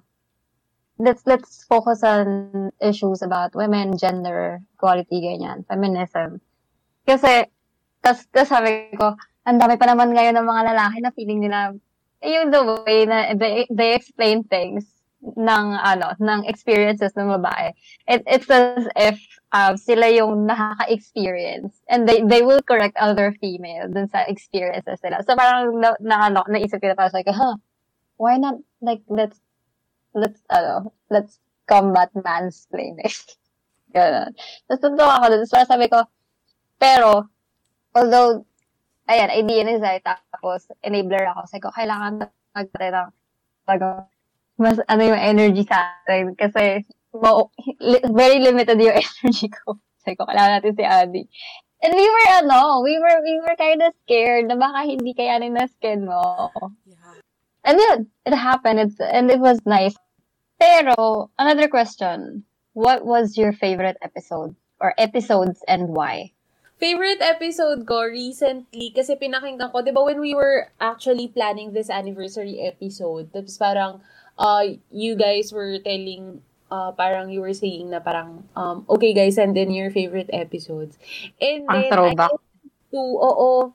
let's, 1.02 1.26
let's 1.26 1.66
focus 1.66 2.06
on 2.06 2.26
issues 2.78 3.26
about 3.26 3.50
women, 3.58 3.98
gender, 3.98 4.62
equality, 4.78 5.18
ganyan, 5.18 5.66
feminism. 5.66 6.38
Kasi, 7.02 7.50
tas, 8.00 8.22
tas 8.30 8.46
sabi 8.46 8.94
ko, 8.94 9.18
ang 9.42 9.58
dami 9.58 9.74
pa 9.74 9.90
naman 9.90 10.14
ngayon 10.14 10.38
ng 10.38 10.46
mga 10.46 10.62
lalaki 10.70 10.96
na 11.02 11.10
feeling 11.10 11.42
nila, 11.42 11.74
eh, 12.22 12.38
yung 12.38 12.54
the 12.54 12.62
way 12.86 13.02
na 13.08 13.34
they, 13.34 13.66
they 13.74 13.98
explain 13.98 14.46
things 14.46 14.86
ng 15.20 15.66
ano 15.76 16.16
ng 16.16 16.48
experiences 16.48 17.12
ng 17.12 17.28
babae. 17.40 17.76
It, 18.08 18.24
it's 18.24 18.48
as 18.48 18.88
if 18.96 19.20
um, 19.52 19.76
sila 19.76 20.08
yung 20.08 20.48
nakaka-experience. 20.48 21.84
And 21.92 22.08
they 22.08 22.24
they 22.24 22.40
will 22.42 22.64
correct 22.64 22.96
other 22.96 23.36
female 23.36 23.88
dun 23.92 24.08
sa 24.08 24.24
experiences 24.24 25.00
nila. 25.04 25.20
So 25.24 25.36
parang 25.36 25.76
na, 25.76 25.92
na 26.00 26.32
ano 26.32 26.40
naisip 26.48 26.80
ko 26.80 26.96
parang 26.96 27.12
like 27.12 27.28
huh 27.28 27.60
why 28.16 28.36
not 28.40 28.60
like 28.80 29.04
let's 29.08 29.40
let's 30.16 30.40
ano 30.48 30.92
let's 31.12 31.38
combat 31.68 32.08
mansplaining. 32.16 33.12
Ganun. 33.94 34.32
Tapos 34.70 34.80
tuntua 34.80 35.20
ako 35.20 35.24
dun. 35.36 35.44
So 35.44 35.60
sabi 35.68 35.92
ko 35.92 36.00
pero 36.80 37.28
although 37.92 38.48
ayan 39.04 39.28
idea 39.36 39.68
ni 39.68 39.76
Zay 39.76 40.00
tapos 40.00 40.72
enabler 40.80 41.28
ako. 41.28 41.40
Sabi 41.44 41.60
ko 41.60 41.70
kailangan 41.76 42.24
natin 42.56 42.92
ng 42.96 43.08
mas 44.60 44.76
ano 44.86 45.02
yung 45.08 45.16
energy 45.16 45.64
sa 45.64 45.96
atin 46.04 46.36
kasi 46.36 46.84
mo, 47.16 47.50
li- 47.80 48.04
very 48.12 48.38
limited 48.38 48.78
yung 48.78 48.94
energy 49.02 49.48
ko. 49.48 49.80
Sabi 50.04 50.16
ko, 50.16 50.28
kailangan 50.28 50.60
natin 50.60 50.76
si 50.76 50.84
Adi. 50.84 51.22
And 51.80 51.96
we 51.96 52.04
were, 52.04 52.28
ano, 52.44 52.84
we 52.84 53.00
were, 53.00 53.24
we 53.24 53.40
were 53.40 53.56
kind 53.56 53.80
of 53.80 53.96
scared 54.04 54.48
na 54.48 54.56
baka 54.56 54.84
hindi 54.84 55.16
kayanin 55.16 55.56
na 55.56 55.64
skin 55.64 56.04
mo. 56.04 56.52
Yeah. 56.84 57.16
And 57.64 57.76
yun, 57.80 57.98
it 58.28 58.36
happened. 58.36 58.80
It's, 58.80 59.00
and 59.00 59.30
it 59.32 59.40
was 59.40 59.60
nice. 59.64 59.96
Pero, 60.60 61.30
another 61.40 61.68
question. 61.68 62.44
What 62.76 63.04
was 63.04 63.36
your 63.36 63.52
favorite 63.52 63.96
episode? 64.04 64.54
Or 64.80 64.92
episodes 64.96 65.64
and 65.68 65.88
why? 65.88 66.32
Favorite 66.80 67.20
episode 67.20 67.84
ko 67.84 68.08
recently, 68.08 68.92
kasi 68.96 69.16
pinakinggan 69.16 69.68
ko, 69.68 69.84
di 69.84 69.92
ba 69.92 70.00
when 70.00 70.20
we 70.20 70.32
were 70.32 70.72
actually 70.80 71.28
planning 71.28 71.76
this 71.76 71.92
anniversary 71.92 72.60
episode, 72.64 73.28
tapos 73.36 73.60
parang, 73.60 74.00
uh, 74.40 74.64
you 74.88 75.14
guys 75.14 75.52
were 75.52 75.76
telling, 75.84 76.40
uh, 76.72 76.90
parang 76.96 77.28
you 77.28 77.44
were 77.44 77.52
saying 77.52 77.92
na 77.92 78.00
parang, 78.00 78.48
um, 78.56 78.88
okay 78.88 79.12
guys, 79.12 79.36
send 79.36 79.54
in 79.60 79.70
your 79.70 79.92
favorite 79.92 80.32
episodes. 80.32 80.96
And 81.36 81.68
Ang 81.68 81.84
then, 81.84 81.92
throwback. 81.92 82.32
I 82.32 82.48
to, 82.90 82.98
oo, 82.98 83.70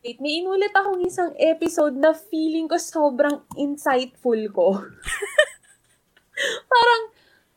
wait, 0.00 0.16
may 0.22 0.40
inulit 0.40 0.72
akong 0.72 1.04
isang 1.04 1.34
episode 1.36 1.98
na 1.98 2.14
feeling 2.16 2.70
ko 2.70 2.78
sobrang 2.80 3.44
insightful 3.58 4.40
ko. 4.54 4.80
parang, 6.72 7.02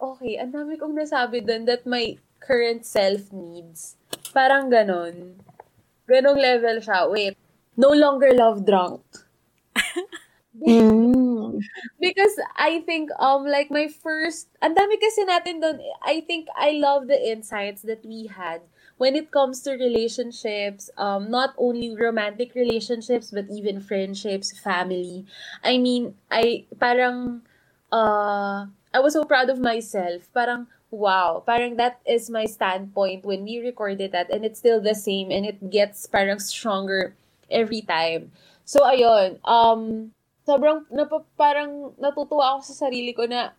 okay, 0.02 0.36
ang 0.42 0.52
dami 0.52 0.76
kong 0.76 0.98
nasabi 0.98 1.40
doon 1.40 1.64
that 1.64 1.88
my 1.88 2.20
current 2.44 2.84
self 2.84 3.32
needs. 3.32 3.96
Parang 4.36 4.68
ganon. 4.68 5.40
Ganong 6.04 6.36
level 6.36 6.84
siya. 6.84 7.08
Wait, 7.08 7.40
no 7.80 7.96
longer 7.96 8.34
love 8.36 8.66
drunk. 8.66 9.06
Mm. 10.54 11.33
Because 12.00 12.36
I 12.56 12.82
think, 12.86 13.10
um, 13.20 13.46
like 13.46 13.72
my 13.72 13.88
first, 13.88 14.50
ang 14.62 14.76
dami 14.76 15.00
kasi 15.00 15.26
natin 15.26 15.62
doon, 15.62 15.78
I 16.04 16.22
think 16.26 16.48
I 16.58 16.78
love 16.80 17.08
the 17.08 17.18
insights 17.18 17.82
that 17.84 18.06
we 18.06 18.28
had 18.28 18.62
when 18.98 19.16
it 19.16 19.32
comes 19.32 19.62
to 19.66 19.74
relationships, 19.74 20.90
um, 20.98 21.30
not 21.30 21.54
only 21.58 21.96
romantic 21.96 22.54
relationships, 22.56 23.32
but 23.32 23.46
even 23.50 23.82
friendships, 23.82 24.54
family. 24.60 25.26
I 25.64 25.78
mean, 25.78 26.14
I, 26.30 26.66
parang, 26.80 27.42
uh, 27.92 28.68
I 28.94 29.00
was 29.02 29.14
so 29.14 29.24
proud 29.26 29.50
of 29.50 29.60
myself. 29.60 30.30
Parang, 30.34 30.68
wow, 30.92 31.44
parang 31.46 31.76
that 31.78 32.00
is 32.06 32.30
my 32.30 32.46
standpoint 32.46 33.26
when 33.26 33.44
we 33.44 33.60
recorded 33.60 34.12
that 34.12 34.30
and 34.30 34.46
it's 34.46 34.60
still 34.60 34.80
the 34.80 34.96
same 34.96 35.32
and 35.32 35.46
it 35.46 35.70
gets 35.70 36.06
parang 36.06 36.40
stronger 36.40 37.16
every 37.50 37.82
time. 37.82 38.32
So, 38.66 38.82
ayun, 38.86 39.40
um, 39.44 40.14
sobrang, 40.44 40.88
napa, 40.92 41.24
parang 41.36 41.96
natutuwa 42.00 42.56
ako 42.56 42.62
sa 42.72 42.88
sarili 42.88 43.16
ko 43.16 43.28
na 43.28 43.56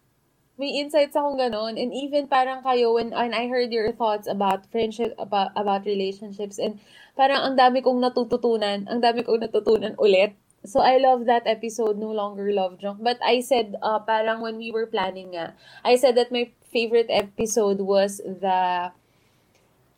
may 0.54 0.78
insights 0.78 1.18
akong 1.18 1.36
ganon. 1.36 1.74
And 1.74 1.90
even 1.90 2.30
parang 2.30 2.62
kayo, 2.62 2.94
when, 2.94 3.10
when 3.10 3.34
I 3.34 3.50
heard 3.50 3.74
your 3.74 3.90
thoughts 3.90 4.30
about 4.30 4.70
friendship, 4.70 5.12
about, 5.18 5.50
about 5.58 5.84
relationships, 5.84 6.62
and 6.62 6.78
parang 7.18 7.42
ang 7.42 7.54
dami 7.58 7.82
kong 7.82 7.98
natututunan, 7.98 8.86
ang 8.86 9.00
dami 9.02 9.26
kong 9.26 9.42
natutunan 9.42 9.98
ulit. 9.98 10.38
So, 10.64 10.80
I 10.80 10.96
love 10.96 11.28
that 11.28 11.44
episode, 11.44 12.00
No 12.00 12.08
Longer 12.08 12.48
Love 12.48 12.80
Drunk. 12.80 13.04
But 13.04 13.20
I 13.20 13.44
said, 13.44 13.76
uh, 13.84 14.00
parang 14.00 14.40
when 14.40 14.56
we 14.56 14.72
were 14.72 14.88
planning 14.88 15.36
nga, 15.36 15.52
I 15.84 16.00
said 16.00 16.16
that 16.16 16.32
my 16.32 16.48
favorite 16.72 17.12
episode 17.12 17.84
was 17.84 18.24
the, 18.24 18.88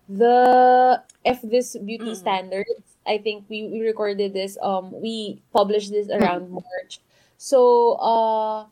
the, 0.09 1.03
F 1.25 1.43
This 1.43 1.77
Beauty 1.77 2.13
Mm. 2.13 2.17
Standards. 2.17 2.99
I 3.07 3.19
think 3.19 3.47
we, 3.49 3.69
we 3.69 3.81
recorded 3.83 4.35
this, 4.35 4.59
um, 4.63 4.91
we 4.91 5.43
published 5.53 5.91
this 5.91 6.09
around 6.11 6.51
March. 6.51 7.01
So, 7.39 7.95
uh, 8.03 8.67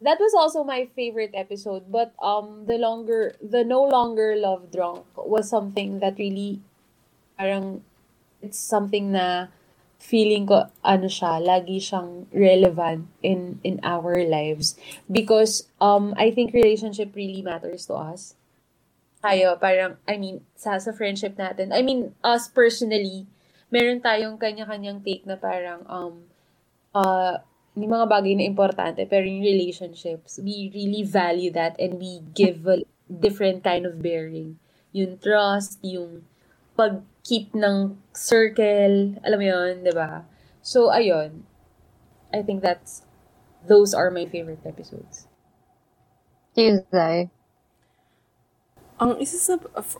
that 0.00 0.18
was 0.20 0.34
also 0.34 0.64
my 0.64 0.88
favorite 0.96 1.32
episode. 1.34 1.90
But, 1.90 2.12
um, 2.20 2.66
the 2.66 2.76
longer, 2.78 3.36
the 3.40 3.64
No 3.64 3.84
Longer 3.84 4.36
Love 4.36 4.72
Drunk 4.72 5.04
was 5.16 5.48
something 5.48 6.00
that 6.00 6.18
really, 6.18 6.60
parang, 7.38 7.84
it's 8.42 8.58
something 8.58 9.12
na, 9.12 9.48
feeling 10.00 10.48
ko 10.48 10.64
ano 10.80 11.06
siya 11.12 11.36
lagi 11.44 11.76
siyang 11.76 12.24
relevant 12.32 13.04
in 13.20 13.60
in 13.60 13.76
our 13.84 14.24
lives 14.24 14.72
because 15.12 15.68
um 15.76 16.16
I 16.16 16.32
think 16.32 16.56
relationship 16.56 17.12
really 17.12 17.44
matters 17.44 17.84
to 17.92 18.00
us 18.00 18.32
tayo 19.20 19.56
parang 19.60 20.00
I 20.08 20.16
mean 20.16 20.40
sa 20.56 20.80
sa 20.80 20.92
friendship 20.96 21.36
natin 21.36 21.70
I 21.76 21.84
mean 21.84 22.16
us 22.24 22.48
personally 22.48 23.28
meron 23.68 24.00
tayong 24.00 24.40
kanya-kanyang 24.40 25.04
take 25.04 25.28
na 25.28 25.36
parang 25.36 25.84
um 25.86 26.24
uh 26.96 27.38
yung 27.78 27.92
mga 27.92 28.08
bagay 28.10 28.34
na 28.34 28.48
importante 28.48 29.04
pero 29.06 29.28
yung 29.28 29.44
relationships 29.44 30.40
we 30.42 30.72
really 30.72 31.04
value 31.04 31.52
that 31.52 31.76
and 31.78 32.00
we 32.00 32.24
give 32.32 32.64
a 32.66 32.82
different 33.06 33.62
kind 33.62 33.84
of 33.84 34.00
bearing 34.00 34.56
yung 34.90 35.20
trust 35.20 35.78
yung 35.84 36.24
pag-keep 36.80 37.52
ng 37.52 38.00
circle, 38.16 39.20
alam 39.20 39.36
mo 39.36 39.46
yun, 39.46 39.84
di 39.84 39.92
ba? 39.92 40.24
So, 40.64 40.88
ayun. 40.88 41.44
I 42.32 42.40
think 42.40 42.64
that's, 42.64 43.04
those 43.68 43.92
are 43.92 44.08
my 44.08 44.24
favorite 44.24 44.64
episodes. 44.64 45.28
Tuesday. 46.56 47.28
Ang 49.00 49.16
isa 49.16 49.40
sa 49.40 49.54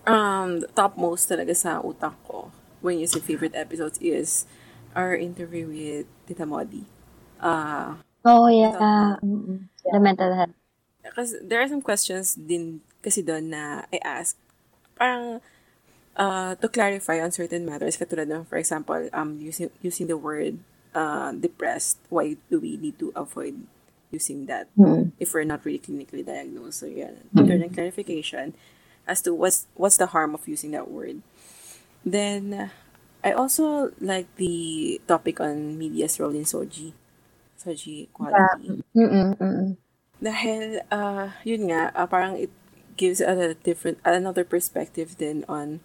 um, 0.04 0.60
topmost 0.76 1.24
talaga 1.24 1.56
sa 1.56 1.80
utak 1.80 2.12
ko 2.28 2.52
when 2.84 3.00
you 3.00 3.08
say 3.08 3.20
favorite 3.20 3.56
episodes 3.56 3.96
is 4.04 4.44
our 4.92 5.16
interview 5.16 5.64
with 5.68 6.06
Tita 6.28 6.44
Modi. 6.44 6.84
Uh, 7.40 7.96
Oh, 8.20 8.52
yeah. 8.52 8.76
Mm-mm. 9.24 9.72
The 9.80 9.96
mental 9.96 10.28
health. 10.36 10.52
kasi 11.16 11.40
there 11.40 11.64
are 11.64 11.70
some 11.72 11.80
questions 11.80 12.36
din 12.36 12.84
kasi 13.00 13.24
doon 13.24 13.48
na 13.48 13.88
I 13.88 13.96
ask. 14.04 14.36
Parang 15.00 15.40
uh, 16.12 16.52
to 16.60 16.68
clarify 16.68 17.16
on 17.24 17.32
certain 17.32 17.64
matters, 17.64 17.96
katulad 17.96 18.28
ng, 18.28 18.44
for 18.44 18.60
example, 18.60 19.08
um, 19.16 19.40
using, 19.40 19.72
using 19.80 20.12
the 20.12 20.20
word 20.20 20.60
uh, 20.92 21.32
depressed, 21.32 21.96
why 22.12 22.36
do 22.52 22.60
we 22.60 22.76
need 22.76 23.00
to 23.00 23.08
avoid 23.16 23.56
using 24.12 24.44
that 24.44 24.68
Mm. 24.76 25.16
if 25.16 25.32
we're 25.32 25.48
not 25.48 25.64
really 25.64 25.80
clinically 25.80 26.20
diagnosed? 26.20 26.84
So, 26.84 26.86
yeah, 26.92 27.16
mm 27.32 27.72
clarification 27.72 28.52
as 29.06 29.22
to 29.22 29.34
what's, 29.34 29.66
what's 29.74 29.96
the 29.96 30.10
harm 30.12 30.34
of 30.34 30.46
using 30.48 30.70
that 30.72 30.90
word. 30.90 31.22
Then, 32.04 32.70
I 33.20 33.32
also 33.32 33.92
like 34.00 34.28
the 34.36 35.00
topic 35.06 35.40
on 35.40 35.76
media's 35.76 36.18
role 36.18 36.32
in 36.32 36.44
Soji. 36.44 36.92
Soji 37.60 38.08
quality. 38.12 38.80
Mm-mm, 38.96 39.36
mm-mm. 39.36 39.76
Dahil, 40.20 40.80
uh, 40.88 41.36
yun 41.44 41.68
nga, 41.68 41.92
uh, 41.92 42.08
parang 42.08 42.36
it 42.36 42.52
gives 42.96 43.20
a 43.20 43.56
different, 43.64 44.00
another 44.04 44.44
perspective 44.44 45.16
din 45.16 45.44
on 45.48 45.80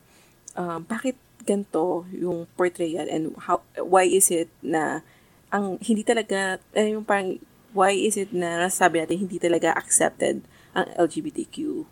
um, 0.56 0.84
bakit 0.88 1.16
ganito 1.44 2.08
yung 2.12 2.48
portrayal 2.56 3.08
and 3.12 3.36
how, 3.48 3.64
why 3.80 4.08
is 4.08 4.32
it 4.32 4.48
na 4.64 5.04
ang 5.52 5.80
hindi 5.84 6.04
talaga, 6.04 6.60
eh, 6.76 6.96
yung 6.96 7.04
parang, 7.04 7.40
why 7.76 7.92
is 7.92 8.16
it 8.16 8.32
na 8.32 8.68
nasabi 8.68 9.04
natin 9.04 9.28
hindi 9.28 9.40
talaga 9.40 9.76
accepted 9.76 10.40
ang 10.72 10.88
LGBTQ 10.96 11.84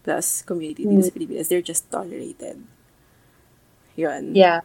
plus 0.00 0.42
community 0.42 0.88
dito 0.88 1.04
sa 1.04 1.12
Pilipinas. 1.12 1.48
They're 1.48 1.64
just 1.64 1.88
tolerated. 1.92 2.60
Yun. 3.96 4.32
Yeah. 4.32 4.64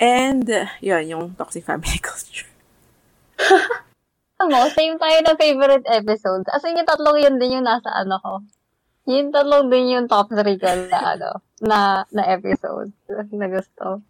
And, 0.00 0.48
uh, 0.48 0.70
yun, 0.80 1.04
yung 1.10 1.24
toxic 1.34 1.66
family 1.66 2.00
culture. 2.04 2.48
Alam 4.40 4.48
mo, 4.56 4.60
same 4.72 4.96
tayo 4.96 5.20
na 5.20 5.36
favorite 5.36 5.84
episodes. 5.84 6.48
As 6.48 6.64
in, 6.64 6.80
yung 6.80 6.88
tatlong 6.88 7.20
yun 7.20 7.36
din 7.36 7.60
yung 7.60 7.68
nasa 7.68 7.92
ano 7.92 8.16
ko. 8.24 8.32
Yung 9.10 9.28
tatlong 9.28 9.68
din 9.68 9.92
yung 9.92 10.06
top 10.08 10.32
3 10.32 10.40
ko 10.56 10.68
na, 10.88 10.98
ano, 11.18 11.30
na, 11.60 11.78
na 12.08 12.22
episode 12.32 12.88
na 13.10 13.46
gusto. 13.52 14.00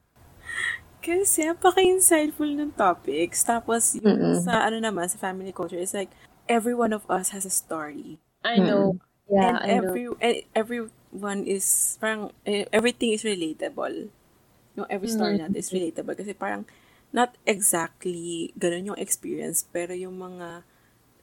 Kasi, 1.02 1.48
napaka-insightful 1.50 2.46
ng 2.46 2.76
topics. 2.76 3.42
Tapos, 3.42 3.98
yung 3.98 4.38
Mm-mm. 4.38 4.44
sa, 4.44 4.68
ano 4.68 4.78
naman, 4.78 5.10
sa 5.10 5.18
family 5.18 5.50
culture, 5.50 5.80
it's 5.80 5.96
like, 5.96 6.12
every 6.46 6.76
one 6.76 6.94
of 6.94 7.02
us 7.10 7.34
has 7.34 7.42
a 7.42 7.50
story. 7.50 8.22
I 8.44 8.62
know. 8.62 9.02
Yeah, 9.30 9.58
and 9.62 9.62
I 9.62 9.78
know. 9.78 9.94
every, 9.94 10.04
and 10.20 10.36
everyone 10.54 11.46
is, 11.46 11.96
parang, 12.02 12.32
eh, 12.44 12.66
everything 12.74 13.14
is 13.14 13.22
relatable. 13.22 14.10
Yung 14.76 14.86
every 14.90 15.08
story 15.08 15.38
Mm-hmm. 15.38 15.54
natin 15.54 15.56
is 15.56 15.70
relatable. 15.70 16.16
Kasi 16.18 16.34
parang, 16.34 16.66
not 17.10 17.34
exactly 17.46 18.54
ganun 18.54 18.94
yung 18.94 19.00
experience, 19.00 19.66
pero 19.66 19.90
yung 19.94 20.14
mga 20.18 20.62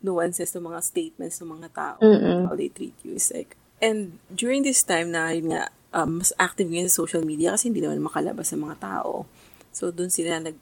nuances 0.03 0.51
ng 0.55 0.67
mga 0.67 0.79
statements 0.83 1.39
ng 1.41 1.51
mga 1.59 1.69
tao, 1.73 2.03
Mm-mm. 2.03 2.47
how 2.47 2.55
they 2.55 2.69
treat 2.69 2.95
you 3.03 3.15
is 3.15 3.31
like, 3.33 3.55
and 3.81 4.19
during 4.31 4.63
this 4.63 4.83
time 4.83 5.11
na, 5.11 5.31
yun 5.31 5.51
nga, 5.55 5.71
um, 5.95 6.19
mas 6.21 6.33
active 6.37 6.67
ngayon 6.67 6.91
sa 6.91 7.01
social 7.07 7.23
media 7.23 7.55
kasi 7.55 7.71
hindi 7.71 7.81
naman 7.81 8.03
makalabas 8.03 8.51
ng 8.53 8.63
mga 8.67 8.77
tao. 8.83 9.25
So, 9.71 9.89
dun 9.95 10.11
sila 10.11 10.39
nag, 10.43 10.57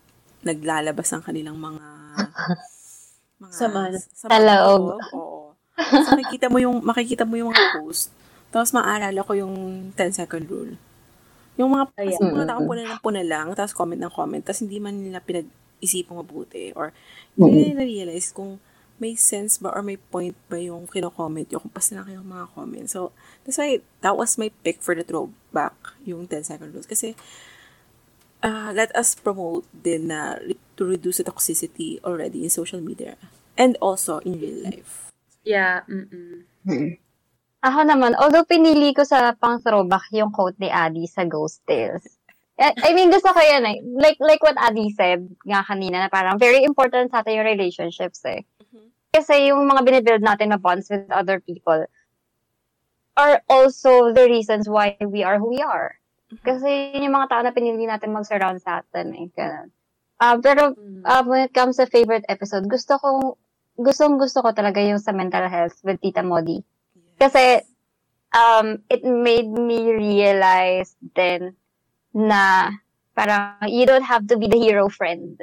naglalabas 0.45 1.09
ng 1.13 1.23
kanilang 1.25 1.57
mga, 1.57 1.85
mga 3.41 3.53
Sama. 3.53 3.81
Sa 4.15 4.27
loob. 4.39 5.01
Oo. 5.13 5.44
So, 5.75 6.15
makikita 6.15 6.47
mo 6.47 6.57
yung, 6.59 6.79
makikita 6.81 7.23
mo 7.27 7.35
yung 7.35 7.51
mga 7.51 7.79
post. 7.79 8.11
Tapos, 8.49 8.71
maalala 8.71 9.19
ko 9.23 9.31
yung 9.35 9.55
10 9.91 10.15
second 10.15 10.45
rule. 10.47 10.73
Yung 11.59 11.71
mga, 11.71 11.91
kasi 11.95 12.19
yung 12.19 12.35
mga 12.35 12.55
tao 12.55 12.61
puna 12.63 12.81
ng 12.83 13.01
puna 13.03 13.21
lang, 13.23 13.47
tapos 13.55 13.75
comment 13.75 13.99
ng 13.99 14.11
comment, 14.11 14.43
tapos 14.43 14.63
hindi 14.63 14.79
man 14.79 14.95
nila 14.99 15.23
pinag-isipang 15.23 16.19
mabuti, 16.19 16.75
or 16.75 16.91
hindi 17.35 17.71
nila 17.71 17.83
na-realize 17.83 18.35
kung 18.35 18.59
may 18.95 19.15
sense 19.19 19.59
ba 19.59 19.75
or 19.75 19.83
may 19.83 19.99
point 19.99 20.35
ba 20.47 20.55
yung 20.55 20.87
kino-comment 20.87 21.51
yung 21.51 21.67
kung 21.67 21.75
pas 21.75 21.91
na 21.91 22.07
yung 22.07 22.27
mga 22.27 22.47
comment. 22.55 22.87
So, 22.87 23.11
that's 23.43 23.59
why, 23.59 23.83
that 23.99 24.15
was 24.15 24.39
my 24.39 24.51
pick 24.63 24.79
for 24.79 24.95
the 24.95 25.03
throwback, 25.03 25.75
yung 26.07 26.27
10 26.27 26.47
second 26.47 26.71
rules. 26.71 26.87
Kasi, 26.87 27.15
uh, 28.43 28.71
let 28.71 28.91
us 28.95 29.15
promote 29.15 29.67
din 29.71 30.11
na 30.11 30.39
to 30.79 30.87
reduce 30.87 31.19
the 31.19 31.27
toxicity 31.27 31.99
already 32.03 32.43
in 32.43 32.51
social 32.51 32.79
media 32.79 33.19
and 33.59 33.75
also 33.79 34.19
in 34.23 34.39
real 34.39 34.63
life. 34.63 35.14
Yeah, 35.45 35.85
mm-mm. 35.85 36.97
Ako 37.65 37.79
naman, 37.85 38.17
although 38.17 38.45
pinili 38.45 38.93
ko 38.93 39.05
sa 39.05 39.33
pang 39.37 39.61
throwback 39.61 40.09
yung 40.13 40.33
quote 40.33 40.57
ni 40.57 40.69
Adi 40.69 41.05
sa 41.05 41.25
Ghost 41.25 41.61
Tales. 41.65 42.05
I 42.57 42.73
I 42.81 42.89
mean, 42.93 43.09
gusto 43.09 43.29
ko 43.29 43.41
yan 43.41 43.65
eh. 43.65 43.77
Like, 43.83 44.17
like 44.21 44.41
what 44.41 44.57
Adi 44.57 44.89
said 44.93 45.25
nga 45.45 45.65
kanina, 45.65 46.05
na 46.05 46.09
parang 46.09 46.37
very 46.37 46.61
important 46.65 47.13
sa 47.13 47.21
atin 47.21 47.41
yung 47.41 47.49
relationships 47.49 48.21
eh. 48.25 48.45
Kasi 49.15 49.49
yung 49.49 49.63
mga 49.63 49.81
binibuild 49.85 50.23
natin 50.25 50.51
na 50.51 50.59
bonds 50.59 50.91
with 50.91 51.07
other 51.07 51.39
people 51.39 51.87
are 53.15 53.39
also 53.47 54.11
the 54.11 54.27
reasons 54.27 54.67
why 54.67 54.99
we 54.99 55.23
are 55.23 55.39
who 55.39 55.55
we 55.55 55.63
are. 55.63 55.95
Kasi 56.43 56.91
yun 56.91 57.07
yung 57.07 57.15
mga 57.15 57.31
tao 57.31 57.41
na 57.45 57.55
pinili 57.55 57.87
natin 57.87 58.11
mag-surround 58.11 58.59
sa 58.59 58.83
atin 58.83 59.15
eh. 59.15 59.27
Ganun. 59.31 59.71
Ah, 60.19 60.35
pero 60.39 60.75
uh, 61.07 61.23
when 61.23 61.47
it 61.47 61.53
comes 61.55 61.79
to 61.79 61.87
favorite 61.87 62.27
episode, 62.27 62.67
gusto 62.67 62.99
ko, 62.99 63.09
gustong 63.75 64.17
gusto 64.19 64.41
ko 64.41 64.55
talaga 64.55 64.79
yung 64.79 64.99
sa 64.99 65.11
mental 65.11 65.47
health 65.51 65.75
with 65.83 65.99
Tita 65.99 66.23
Modi. 66.23 66.63
Kasi, 67.19 67.63
um, 68.35 68.83
it 68.91 69.03
made 69.03 69.47
me 69.47 69.91
realize 69.91 70.95
then 71.15 71.55
na 72.15 72.71
parang 73.15 73.55
you 73.67 73.87
don't 73.87 74.07
have 74.07 74.27
to 74.27 74.35
be 74.39 74.47
the 74.47 74.59
hero 74.59 74.87
friend 74.87 75.39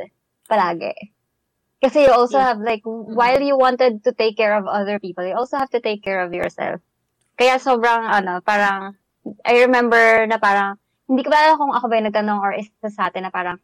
palagi. 0.48 0.92
Kasi 1.82 2.06
you 2.06 2.12
also 2.14 2.38
have 2.38 2.62
like, 2.62 2.86
while 2.86 3.42
you 3.42 3.58
wanted 3.58 4.06
to 4.06 4.14
take 4.14 4.38
care 4.38 4.54
of 4.54 4.70
other 4.70 5.02
people, 5.02 5.26
you 5.26 5.34
also 5.34 5.58
have 5.58 5.72
to 5.74 5.82
take 5.82 5.98
care 6.04 6.22
of 6.22 6.30
yourself. 6.30 6.78
Kaya 7.34 7.58
sobrang, 7.58 8.06
ano, 8.06 8.38
parang, 8.38 8.94
I 9.42 9.66
remember 9.66 10.22
na 10.30 10.38
parang, 10.38 10.78
hindi 11.10 11.26
ko 11.26 11.34
ba 11.34 11.42
alam 11.42 11.58
kung 11.58 11.74
ako 11.74 11.90
ba 11.90 11.98
yung 11.98 12.06
nagtanong 12.06 12.38
or 12.38 12.54
isa 12.54 12.86
sa 12.86 13.10
atin 13.10 13.26
na 13.26 13.34
parang, 13.34 13.58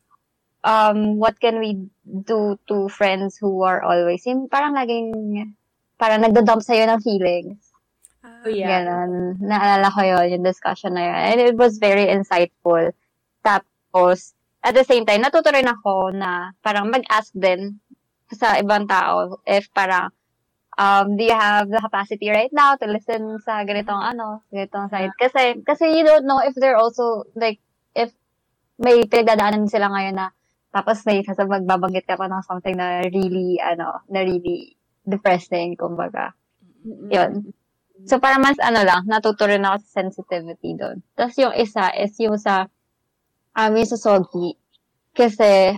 um, 0.68 1.16
what 1.16 1.40
can 1.40 1.56
we 1.58 1.88
do 2.04 2.60
to 2.68 2.92
friends 2.92 3.40
who 3.40 3.64
are 3.64 3.80
always, 3.80 4.20
yung 4.28 4.52
parang 4.52 4.76
laging, 4.76 5.56
parang 5.96 6.20
nagdo-dump 6.20 6.60
sa'yo 6.60 6.84
ng 6.84 7.00
feelings. 7.00 7.72
Oh, 8.20 8.52
yeah. 8.52 8.84
Ganon. 8.84 9.40
Naalala 9.40 9.88
ko 9.88 10.04
yun, 10.04 10.36
yung 10.36 10.44
discussion 10.44 10.92
na 10.92 11.08
yun. 11.08 11.16
And 11.16 11.38
it 11.40 11.56
was 11.56 11.80
very 11.80 12.12
insightful. 12.12 12.92
Tapos, 13.40 14.36
at 14.60 14.76
the 14.76 14.84
same 14.84 15.08
time, 15.08 15.24
natuto 15.24 15.48
rin 15.48 15.64
ako 15.64 16.12
na 16.12 16.52
parang 16.60 16.92
mag-ask 16.92 17.32
din 17.32 17.80
sa 18.28 18.60
ibang 18.60 18.84
tao 18.84 19.40
if 19.48 19.72
parang, 19.72 20.12
um, 20.76 21.16
do 21.16 21.24
you 21.24 21.32
have 21.32 21.72
the 21.72 21.80
capacity 21.80 22.28
right 22.28 22.52
now 22.52 22.76
to 22.76 22.84
listen 22.84 23.40
sa 23.40 23.64
ganitong 23.64 24.04
ano, 24.04 24.44
ganitong 24.52 24.92
side? 24.92 25.16
Kasi, 25.16 25.64
kasi 25.64 25.96
you 25.96 26.04
don't 26.04 26.28
know 26.28 26.44
if 26.44 26.52
they're 26.60 26.76
also, 26.76 27.24
like, 27.32 27.56
if 27.96 28.12
may 28.76 29.02
pinagdadaanan 29.08 29.66
sila 29.66 29.88
ngayon 29.88 30.14
na 30.20 30.28
tapos 30.68 31.00
may 31.08 31.24
kasi 31.24 31.40
magbabanggit 31.44 32.04
ka 32.04 32.20
pa 32.20 32.28
ng 32.28 32.44
something 32.44 32.76
na 32.76 33.04
really, 33.08 33.56
ano, 33.60 34.04
na 34.12 34.20
really 34.20 34.76
depressing, 35.08 35.72
kumbaga. 35.80 36.36
Yun. 37.08 37.52
So, 38.06 38.20
para 38.22 38.38
mas 38.38 38.54
ano 38.62 38.84
lang, 38.84 39.08
natuto 39.08 39.48
rin 39.48 39.64
ako 39.64 39.82
sa 39.82 40.04
sensitivity 40.04 40.76
doon. 40.76 41.02
Tapos 41.18 41.34
yung 41.40 41.56
isa 41.56 41.90
is 41.96 42.14
yung 42.20 42.38
sa, 42.38 42.68
um, 43.56 43.72
yung 43.74 43.88
sa 43.88 43.98
Sogi. 43.98 44.54
Kasi, 45.16 45.74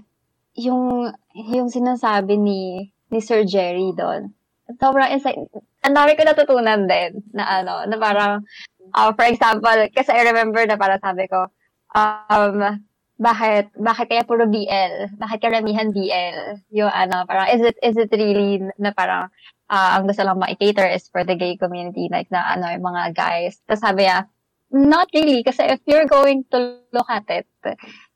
yung, 0.59 1.09
yung 1.33 1.71
sinasabi 1.71 2.37
ni, 2.37 2.93
ni 3.09 3.19
Sir 3.23 3.47
Jerry 3.47 3.95
doon, 3.97 4.35
sobrang 4.77 5.09
insight, 5.15 5.39
ang 5.81 5.97
dami 5.97 6.13
ko 6.19 6.23
natutunan 6.27 6.85
din, 6.85 7.25
na 7.33 7.63
ano, 7.63 7.89
na 7.89 7.97
parang, 7.97 8.45
uh, 8.93 9.11
for 9.17 9.25
example, 9.25 9.79
kasi 9.95 10.13
I 10.13 10.29
remember 10.29 10.61
na 10.67 10.77
parang 10.77 11.01
sabi 11.01 11.25
ko, 11.31 11.49
um, 11.97 12.85
bakit, 13.21 13.69
bakit 13.77 14.07
kaya 14.09 14.25
puro 14.25 14.49
BL? 14.49 15.13
Bakit 15.21 15.39
karamihan 15.45 15.93
BL? 15.93 16.65
Yung 16.73 16.89
ano, 16.89 17.29
parang, 17.29 17.53
is 17.53 17.61
it, 17.61 17.77
is 17.85 18.01
it 18.01 18.09
really 18.17 18.65
na 18.81 18.97
parang, 18.97 19.29
ah 19.69 20.01
ang 20.01 20.09
gusto 20.09 20.25
lang 20.25 20.41
ma-cater 20.41 20.89
is 20.89 21.07
for 21.13 21.23
the 21.23 21.37
gay 21.37 21.55
community, 21.61 22.09
like 22.09 22.33
na 22.33 22.57
ano, 22.57 22.73
yung 22.73 22.83
mga 22.83 23.13
guys. 23.13 23.61
Tapos 23.69 23.85
sabi 23.85 24.09
niya, 24.09 24.25
not 24.73 25.13
really, 25.13 25.45
kasi 25.45 25.69
if 25.69 25.85
you're 25.85 26.09
going 26.09 26.49
to 26.49 26.81
look 26.97 27.07
at 27.13 27.29
it, 27.29 27.47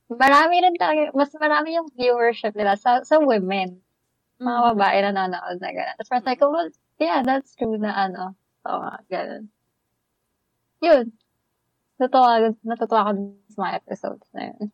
marami 0.09 0.65
rin 0.65 0.75
talaga, 0.81 1.13
mas 1.13 1.31
marami 1.37 1.77
yung 1.77 1.93
viewership 1.93 2.57
nila 2.57 2.81
sa, 2.81 3.05
sa 3.05 3.21
women. 3.21 3.85
Mga 4.41 4.61
babae 4.73 4.97
na 5.05 5.13
nanonood 5.13 5.61
na 5.61 5.71
gano'n. 5.71 5.95
Tapos 6.01 6.11
parang 6.11 6.27
like, 6.27 6.41
well, 6.43 6.69
yeah, 6.97 7.21
that's 7.21 7.53
true 7.55 7.77
na 7.77 7.93
ano. 7.93 8.33
So, 8.65 8.81
nga, 8.81 8.95
gano'n. 9.13 9.45
Yun. 10.81 11.05
Natutuwa 12.01 13.07
ko 13.07 13.11
dun 13.15 13.39
sa 13.53 13.59
mga 13.69 13.75
episodes 13.85 14.27
na 14.33 14.43
yun. 14.49 14.73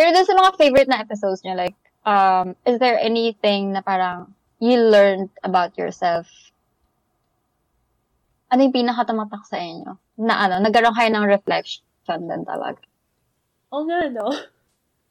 Pero 0.00 0.16
dun 0.16 0.24
sa 0.24 0.32
mga 0.32 0.56
favorite 0.56 0.88
na 0.88 1.04
episodes 1.04 1.44
niyo, 1.44 1.60
like, 1.60 1.76
um, 2.08 2.56
is 2.64 2.80
there 2.80 2.96
anything 2.96 3.76
na 3.76 3.84
parang 3.84 4.32
you 4.56 4.80
learned 4.80 5.28
about 5.44 5.76
yourself? 5.76 6.24
Ano 8.48 8.64
yung 8.64 8.72
pinakatamatak 8.72 9.44
sa 9.44 9.60
inyo? 9.60 10.00
Na 10.24 10.48
ano, 10.48 10.64
nagkaroon 10.64 10.96
kayo 10.96 11.12
ng 11.12 11.28
reflection 11.28 11.84
din 12.24 12.48
talaga. 12.48 12.80
Oo 13.76 13.84
nga, 13.84 14.08
no? 14.08 14.32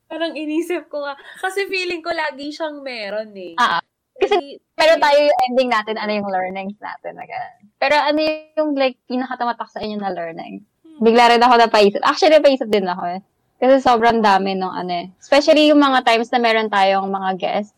Parang 0.10 0.34
inisip 0.34 0.90
ko 0.90 1.06
nga. 1.06 1.14
Kasi 1.38 1.70
feeling 1.70 2.02
ko 2.02 2.10
lagi 2.10 2.50
siyang 2.50 2.82
meron 2.82 3.30
eh. 3.38 3.54
Ah, 3.62 3.86
kasi 4.18 4.58
Pero 4.74 4.98
tayo 4.98 5.22
yung 5.22 5.40
ending 5.54 5.70
natin, 5.70 6.02
ano 6.02 6.18
yung 6.18 6.34
learnings 6.34 6.82
natin 6.82 7.14
na 7.14 7.30
ganun. 7.30 7.62
Pero 7.78 7.94
ano 7.94 8.20
yung 8.58 8.74
like 8.74 8.98
pinakatamatak 9.06 9.70
sa 9.70 9.86
inyo 9.86 10.02
na 10.02 10.10
learning? 10.10 10.66
Bigla 10.98 11.30
rin 11.30 11.46
ako 11.46 11.62
napaisip. 11.62 12.02
Actually, 12.02 12.42
napaisip 12.42 12.74
din 12.74 12.90
ako 12.90 13.06
eh. 13.06 13.22
Kasi 13.60 13.84
sobrang 13.84 14.24
dami 14.24 14.56
nung 14.56 14.72
ano 14.72 15.04
eh. 15.04 15.08
Especially 15.20 15.68
yung 15.68 15.84
mga 15.84 16.08
times 16.08 16.32
na 16.32 16.40
meron 16.40 16.72
tayong 16.72 17.12
mga 17.12 17.32
guests. 17.36 17.76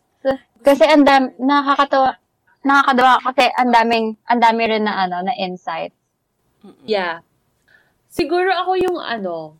Kasi 0.62 0.86
ang 0.86 1.02
dami, 1.02 1.34
nakakatawa, 1.42 2.22
nakakadawa 2.62 3.18
kasi 3.26 3.50
ang 3.58 3.70
daming, 3.74 4.06
ang 4.30 4.38
dami 4.38 4.62
rin 4.70 4.86
na 4.86 4.94
ano, 5.02 5.26
na 5.26 5.34
insight. 5.34 5.90
Yeah. 6.86 7.26
Siguro 8.06 8.54
ako 8.54 8.78
yung 8.78 8.98
ano, 9.02 9.58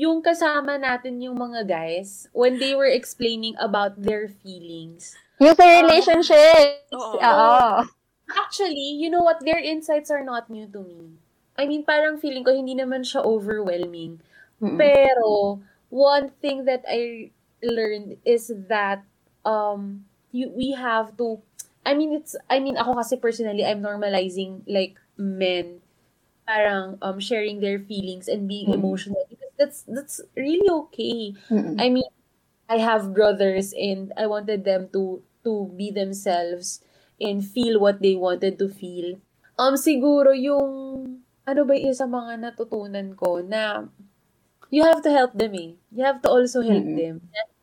yung 0.00 0.24
kasama 0.24 0.80
natin 0.80 1.20
yung 1.20 1.36
mga 1.36 1.68
guys 1.68 2.24
when 2.32 2.56
they 2.56 2.72
were 2.72 2.88
explaining 2.88 3.52
about 3.60 4.00
their 4.00 4.32
feelings. 4.32 5.12
Yung 5.36 5.52
sa 5.52 5.68
relationship. 5.68 6.88
Oo. 6.96 7.20
Oo. 7.20 7.84
Actually, 8.32 8.96
you 8.96 9.12
know 9.12 9.20
what? 9.20 9.44
Their 9.44 9.60
insights 9.60 10.08
are 10.08 10.24
not 10.24 10.48
new 10.48 10.64
to 10.72 10.80
me. 10.80 11.20
I 11.60 11.68
mean, 11.68 11.84
parang 11.84 12.16
feeling 12.16 12.40
ko 12.40 12.56
hindi 12.56 12.72
naman 12.72 13.04
siya 13.04 13.20
overwhelming. 13.20 14.24
Mm-mm. 14.62 14.76
Pero, 14.78 15.60
one 15.90 16.30
thing 16.40 16.64
that 16.66 16.84
I 16.88 17.30
learned 17.62 18.18
is 18.24 18.52
that 18.68 19.04
um 19.44 20.04
you 20.32 20.50
we 20.54 20.72
have 20.72 21.16
to 21.16 21.40
I 21.84 21.94
mean 21.94 22.12
it's 22.14 22.36
I 22.48 22.60
mean 22.60 22.76
ako 22.76 22.96
kasi 23.00 23.16
personally 23.16 23.64
I'm 23.64 23.80
normalizing 23.84 24.62
like 24.68 24.96
men 25.16 25.80
parang 26.48 26.98
um 27.02 27.18
sharing 27.20 27.60
their 27.60 27.78
feelings 27.80 28.28
and 28.28 28.48
being 28.48 28.68
Mm. 28.68 28.80
emotional 28.80 29.22
because 29.28 29.52
that's 29.58 29.78
that's 29.88 30.16
really 30.36 30.68
okay. 30.88 31.34
Mm-mm. 31.50 31.76
I 31.80 31.88
mean 31.90 32.10
I 32.68 32.78
have 32.78 33.14
brothers 33.14 33.72
and 33.76 34.12
I 34.16 34.26
wanted 34.26 34.64
them 34.64 34.88
to 34.94 35.22
to 35.44 35.68
be 35.76 35.90
themselves 35.90 36.80
and 37.20 37.44
feel 37.44 37.80
what 37.80 38.00
they 38.02 38.16
wanted 38.16 38.58
to 38.58 38.68
feel. 38.68 39.20
Um, 39.60 39.76
siguro 39.76 40.32
yung, 40.32 41.20
ano 41.44 41.60
ba 41.68 41.72
yung 41.76 41.92
isa 41.92 42.08
mga 42.08 42.40
natutunan 42.40 43.12
ko 43.16 43.40
na 43.44 43.88
you 44.70 44.82
have 44.84 45.02
to 45.02 45.10
help 45.10 45.34
them 45.34 45.54
eh. 45.54 45.76
You 45.92 46.02
have 46.04 46.22
to 46.22 46.28
also 46.30 46.62
help 46.62 46.84
Mhm. 46.86 46.96
them. 46.96 47.14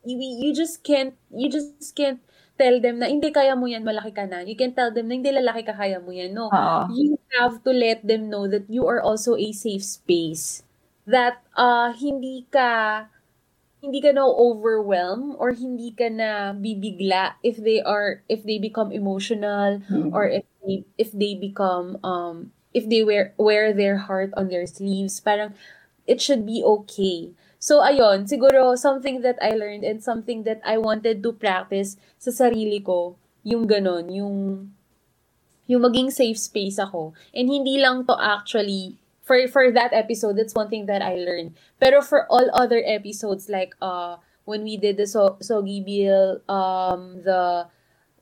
You, 0.04 0.16
you 0.20 0.50
just 0.54 0.84
can't, 0.84 1.12
you 1.32 1.48
just 1.52 1.92
can't 1.96 2.20
tell 2.58 2.80
them 2.80 2.98
na 3.00 3.06
hindi 3.10 3.30
kaya 3.30 3.52
mo 3.56 3.66
yan, 3.68 3.84
malaki 3.84 4.14
ka 4.14 4.24
na. 4.24 4.40
You 4.44 4.56
can 4.56 4.72
tell 4.72 4.90
them 4.92 5.08
na 5.08 5.14
hindi 5.20 5.30
lalaki 5.32 5.66
ka, 5.68 5.74
kaya 5.76 6.00
mo 6.00 6.10
yan. 6.14 6.32
No. 6.34 6.48
Oo. 6.52 6.88
You 6.94 7.18
have 7.38 7.60
to 7.64 7.72
let 7.74 8.04
them 8.06 8.28
know 8.32 8.48
that 8.48 8.66
you 8.70 8.86
are 8.88 9.00
also 9.02 9.36
a 9.36 9.52
safe 9.52 9.84
space. 9.84 10.64
That 11.08 11.40
uh, 11.56 11.92
hindi 11.96 12.44
ka 12.52 13.06
hindi 13.78 14.02
ka 14.02 14.10
na 14.10 14.26
overwhelm 14.26 15.36
or 15.38 15.54
hindi 15.54 15.94
ka 15.94 16.10
na 16.10 16.50
bibigla 16.56 17.38
if 17.46 17.56
they 17.62 17.78
are 17.80 18.26
if 18.26 18.42
they 18.42 18.58
become 18.58 18.90
emotional 18.90 19.78
Mhm. 19.86 20.10
or 20.10 20.26
if 20.26 20.44
they, 20.66 20.82
if 20.98 21.10
they 21.14 21.38
become 21.38 21.96
um 22.02 22.50
if 22.74 22.90
they 22.90 23.06
wear 23.06 23.32
wear 23.38 23.70
their 23.72 23.96
heart 24.10 24.34
on 24.34 24.50
their 24.50 24.66
sleeves 24.66 25.22
parang 25.22 25.54
it 26.08 26.24
should 26.24 26.48
be 26.48 26.64
okay. 26.64 27.36
So 27.60 27.84
ayun 27.84 28.24
siguro 28.24 28.74
something 28.80 29.20
that 29.20 29.36
I 29.44 29.52
learned 29.52 29.84
and 29.84 30.00
something 30.00 30.48
that 30.48 30.64
I 30.64 30.80
wanted 30.80 31.20
to 31.22 31.36
practice 31.36 32.00
sa 32.16 32.32
sarili 32.32 32.80
ko 32.80 33.20
yung 33.44 33.68
ganon 33.68 34.08
yung 34.08 34.70
yung 35.68 35.84
maging 35.84 36.08
safe 36.08 36.40
space 36.40 36.80
ako. 36.80 37.12
And 37.36 37.52
hindi 37.52 37.76
lang 37.76 38.08
to 38.08 38.16
actually 38.16 38.96
for 39.20 39.36
for 39.52 39.68
that 39.68 39.92
episode 39.92 40.40
that's 40.40 40.56
one 40.56 40.72
thing 40.72 40.88
that 40.88 41.04
I 41.04 41.20
learned. 41.20 41.58
Pero 41.76 42.00
for 42.00 42.24
all 42.32 42.48
other 42.56 42.80
episodes 42.80 43.52
like 43.52 43.76
uh 43.84 44.16
when 44.48 44.64
we 44.64 44.80
did 44.80 44.96
the 44.96 45.04
so 45.04 45.36
Sogi 45.44 45.84
Bill 45.84 46.40
um 46.48 47.20
the 47.26 47.68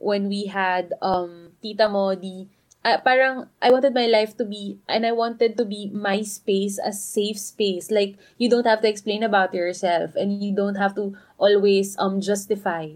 when 0.03 0.27
we 0.33 0.51
had 0.51 0.91
um 1.05 1.55
Tita 1.63 1.87
Modi 1.93 2.51
uh, 2.87 3.03
parang 3.03 3.51
I 3.59 3.75
wanted 3.75 3.91
my 3.91 4.07
life 4.07 4.39
to 4.39 4.47
be 4.47 4.79
and 4.87 5.03
I 5.03 5.11
wanted 5.11 5.59
to 5.59 5.67
be 5.67 5.91
my 5.91 6.23
space 6.23 6.79
a 6.79 6.95
safe 6.95 7.43
space 7.43 7.91
like 7.91 8.15
you 8.39 8.47
don't 8.47 8.67
have 8.67 8.81
to 8.87 8.89
explain 8.89 9.27
about 9.27 9.51
yourself 9.51 10.15
and 10.15 10.39
you 10.39 10.55
don't 10.55 10.79
have 10.79 10.95
to 10.95 11.19
always 11.35 11.99
um 11.99 12.23
justify 12.23 12.95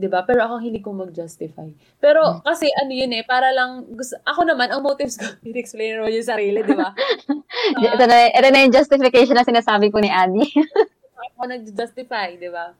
'di 0.00 0.08
ba? 0.08 0.24
Pero 0.24 0.40
ako 0.40 0.64
hindi 0.64 0.80
ko 0.80 0.96
mag-justify. 0.96 1.68
Pero 2.00 2.40
kasi 2.40 2.72
ano 2.80 2.88
yun 2.88 3.12
eh, 3.12 3.20
para 3.20 3.52
lang 3.52 3.84
gusto, 3.92 4.16
ako 4.24 4.48
naman 4.48 4.72
ang 4.72 4.80
motives 4.80 5.20
ko, 5.20 5.28
i-explain 5.44 6.00
naman 6.00 6.16
yung 6.16 6.24
sarili, 6.24 6.64
'di 6.64 6.72
ba? 6.72 6.96
ito, 7.92 8.04
na, 8.08 8.16
ito 8.32 8.48
na 8.48 8.60
yung 8.64 8.72
justification 8.72 9.36
na 9.36 9.44
sinasabi 9.44 9.92
ko 9.92 10.00
ni 10.00 10.08
Adi. 10.08 10.48
ako 11.36 11.52
nag-justify, 11.52 12.40
di 12.40 12.48
ba? 12.48 12.72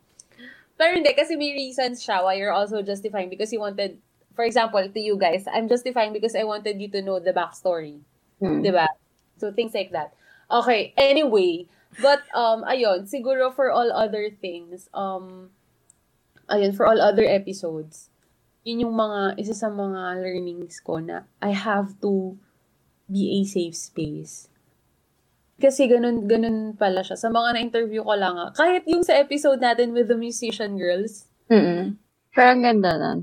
Pero 0.80 0.96
hindi, 0.96 1.12
kasi 1.12 1.36
may 1.36 1.52
reasons 1.52 2.00
siya 2.00 2.24
why 2.24 2.40
you're 2.40 2.56
also 2.56 2.80
justifying 2.80 3.28
because 3.28 3.52
you 3.52 3.60
wanted, 3.60 4.00
for 4.34 4.44
example, 4.44 4.82
to 4.82 5.00
you 5.00 5.16
guys, 5.16 5.44
I'm 5.50 5.68
justifying 5.68 6.12
because 6.12 6.34
I 6.34 6.44
wanted 6.44 6.80
you 6.80 6.88
to 6.90 7.02
know 7.02 7.18
the 7.18 7.32
backstory. 7.32 8.00
Hmm. 8.40 8.62
Di 8.62 8.70
ba? 8.70 8.88
So, 9.38 9.52
things 9.52 9.74
like 9.74 9.92
that. 9.92 10.12
Okay, 10.50 10.92
anyway, 10.96 11.66
but, 12.02 12.22
um, 12.34 12.64
ayun, 12.66 13.06
siguro 13.06 13.54
for 13.54 13.70
all 13.70 13.92
other 13.92 14.30
things, 14.30 14.90
um, 14.92 15.50
ayun, 16.50 16.74
for 16.74 16.86
all 16.86 17.00
other 17.00 17.24
episodes, 17.24 18.10
yun 18.64 18.84
yung 18.84 18.96
mga, 18.96 19.38
isa 19.38 19.54
sa 19.54 19.70
mga 19.70 20.20
learnings 20.20 20.80
ko 20.82 20.98
na 20.98 21.24
I 21.40 21.54
have 21.54 21.96
to 22.02 22.36
be 23.06 23.40
a 23.40 23.46
safe 23.46 23.78
space. 23.78 24.50
Kasi 25.60 25.86
ganun, 25.86 26.24
ganun 26.24 26.74
pala 26.74 27.04
siya. 27.04 27.20
Sa 27.20 27.28
mga 27.28 27.60
na-interview 27.60 28.00
ko 28.02 28.16
lang, 28.16 28.34
ah, 28.40 28.50
kahit 28.50 28.88
yung 28.88 29.04
sa 29.04 29.20
episode 29.20 29.60
natin 29.60 29.92
with 29.92 30.08
the 30.08 30.16
musician 30.16 30.80
girls, 30.80 31.30
Mm-mm. 31.50 31.98
Pero 32.30 32.46
ang 32.54 32.62
ganda 32.62 32.94
nun. 32.94 33.18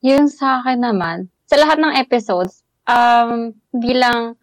Yung 0.00 0.32
sa 0.32 0.60
akin 0.60 0.80
naman, 0.80 1.28
sa 1.44 1.60
lahat 1.60 1.76
ng 1.76 1.92
episodes, 1.92 2.64
um, 2.88 3.52
bilang 3.76 4.36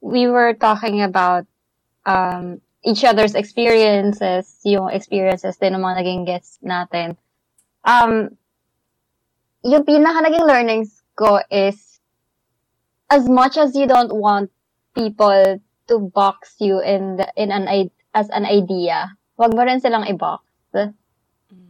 we 0.00 0.26
were 0.26 0.56
talking 0.56 1.04
about 1.04 1.44
um, 2.08 2.60
each 2.82 3.04
other's 3.04 3.36
experiences, 3.36 4.58
yung 4.64 4.90
experiences 4.90 5.60
din 5.60 5.76
ng 5.76 5.84
mga 5.84 5.96
naging 6.02 6.22
guests 6.24 6.58
natin, 6.64 7.14
um, 7.84 8.32
yung 9.62 9.84
pinaka 9.86 10.24
naging 10.24 10.48
learnings 10.48 11.04
ko 11.14 11.38
is, 11.52 12.00
as 13.12 13.28
much 13.28 13.60
as 13.60 13.76
you 13.76 13.86
don't 13.86 14.10
want 14.10 14.50
people 14.96 15.60
to 15.86 15.94
box 16.10 16.56
you 16.58 16.80
in 16.80 17.16
the, 17.20 17.26
in 17.36 17.52
an 17.52 17.68
as 18.14 18.28
an 18.30 18.44
idea, 18.44 19.12
wag 19.36 19.54
mo 19.54 19.62
rin 19.64 19.80
silang 19.80 20.04
i-box 20.08 20.44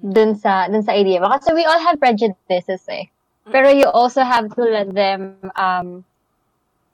dun 0.03 0.35
sa 0.35 0.67
dun 0.67 0.83
sa 0.83 0.95
idea. 0.95 1.23
Kasi 1.23 1.55
we 1.55 1.67
all 1.67 1.79
have 1.79 1.99
prejudices 1.99 2.83
eh. 2.91 3.12
Pero 3.51 3.69
you 3.75 3.91
also 3.91 4.23
have 4.23 4.53
to 4.55 4.63
let 4.63 4.95
them 4.95 5.39
um 5.59 6.07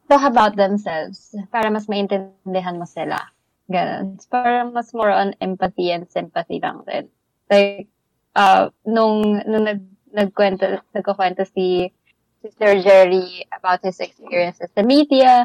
talk 0.09 0.25
about 0.25 0.57
themselves 0.57 1.37
para 1.53 1.69
mas 1.69 1.85
maintindihan 1.87 2.81
mo 2.81 2.89
sila. 2.89 3.21
Ganun. 3.69 4.17
Parang 4.33 4.73
mas 4.73 4.97
more 4.97 5.13
on 5.13 5.37
empathy 5.45 5.93
and 5.93 6.09
sympathy 6.09 6.57
lang 6.57 6.81
din. 6.89 7.05
Like, 7.53 7.85
uh, 8.33 8.73
nung, 8.89 9.45
nung 9.45 9.65
nag, 9.69 9.85
nagkwento, 10.09 10.81
nagkukwento 10.97 11.45
si 11.45 11.93
Sister 12.41 12.81
Jerry 12.81 13.45
about 13.53 13.85
his 13.85 14.01
experiences 14.01 14.73
sa 14.73 14.81
media, 14.81 15.45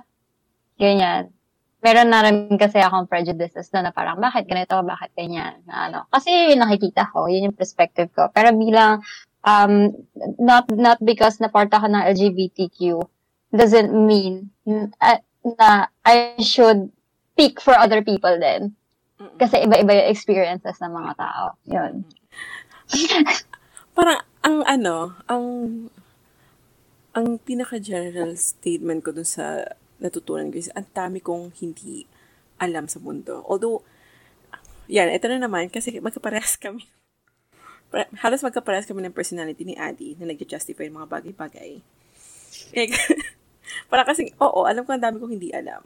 ganyan. 0.79 1.35
Meron 1.83 2.07
na 2.07 2.23
rin 2.23 2.55
kasi 2.55 2.79
akong 2.79 3.11
prejudices 3.11 3.67
na, 3.75 3.83
na 3.83 3.91
parang, 3.91 4.15
bakit 4.23 4.47
ganito, 4.47 4.79
bakit 4.87 5.11
ganyan, 5.19 5.59
na 5.67 5.91
ano. 5.91 5.99
Kasi 6.07 6.55
nakikita 6.55 7.11
ko, 7.11 7.27
yun 7.27 7.51
yung 7.51 7.59
perspective 7.59 8.07
ko. 8.15 8.31
Pero 8.31 8.55
bilang, 8.55 9.03
um, 9.43 9.91
not, 10.39 10.65
not 10.71 10.97
because 11.03 11.39
na 11.39 11.47
part 11.47 11.71
ako 11.71 11.87
ng 11.87 12.03
LGBTQ, 12.15 13.03
doesn't 13.53 13.93
mean 13.93 14.49
uh, 14.65 15.21
na 15.45 15.87
I 16.01 16.35
should 16.41 16.89
speak 17.33 17.61
for 17.61 17.77
other 17.77 18.01
people 18.01 18.33
din. 18.39 18.73
Kasi 19.37 19.63
iba-iba 19.63 19.93
yung 19.93 20.11
experiences 20.11 20.81
ng 20.81 20.93
mga 20.93 21.13
tao. 21.15 21.45
Yun. 21.69 22.03
Parang, 23.95 24.19
ang 24.43 24.57
ano, 24.67 25.15
ang, 25.29 25.45
ang 27.13 27.39
pinaka-general 27.39 28.35
statement 28.35 29.05
ko 29.05 29.13
dun 29.15 29.27
sa 29.27 29.63
natutunan 30.01 30.51
ko 30.51 30.59
is, 30.59 30.73
ang 30.73 30.89
dami 30.91 31.23
kong 31.23 31.55
hindi 31.61 32.09
alam 32.59 32.89
sa 32.89 32.99
mundo. 32.99 33.45
Although, 33.47 33.85
yan, 34.91 35.13
ito 35.13 35.29
na 35.31 35.39
naman, 35.39 35.71
kasi 35.71 36.03
magkaparehas 36.03 36.59
kami. 36.59 36.89
Halos 37.93 38.41
magkaparehas 38.41 38.89
kami 38.89 39.05
ng 39.05 39.13
personality 39.13 39.61
ni 39.61 39.77
Adi 39.77 40.17
na 40.17 40.33
nag-justify 40.33 40.89
yung 40.89 40.97
mga 40.97 41.11
bagay-bagay. 41.13 41.81
Para 43.91 44.03
kasi, 44.03 44.33
oo, 44.41 44.65
alam 44.65 44.81
ko 44.83 44.97
ang 44.97 45.03
dami 45.03 45.21
kong 45.21 45.33
hindi 45.37 45.53
alam. 45.53 45.85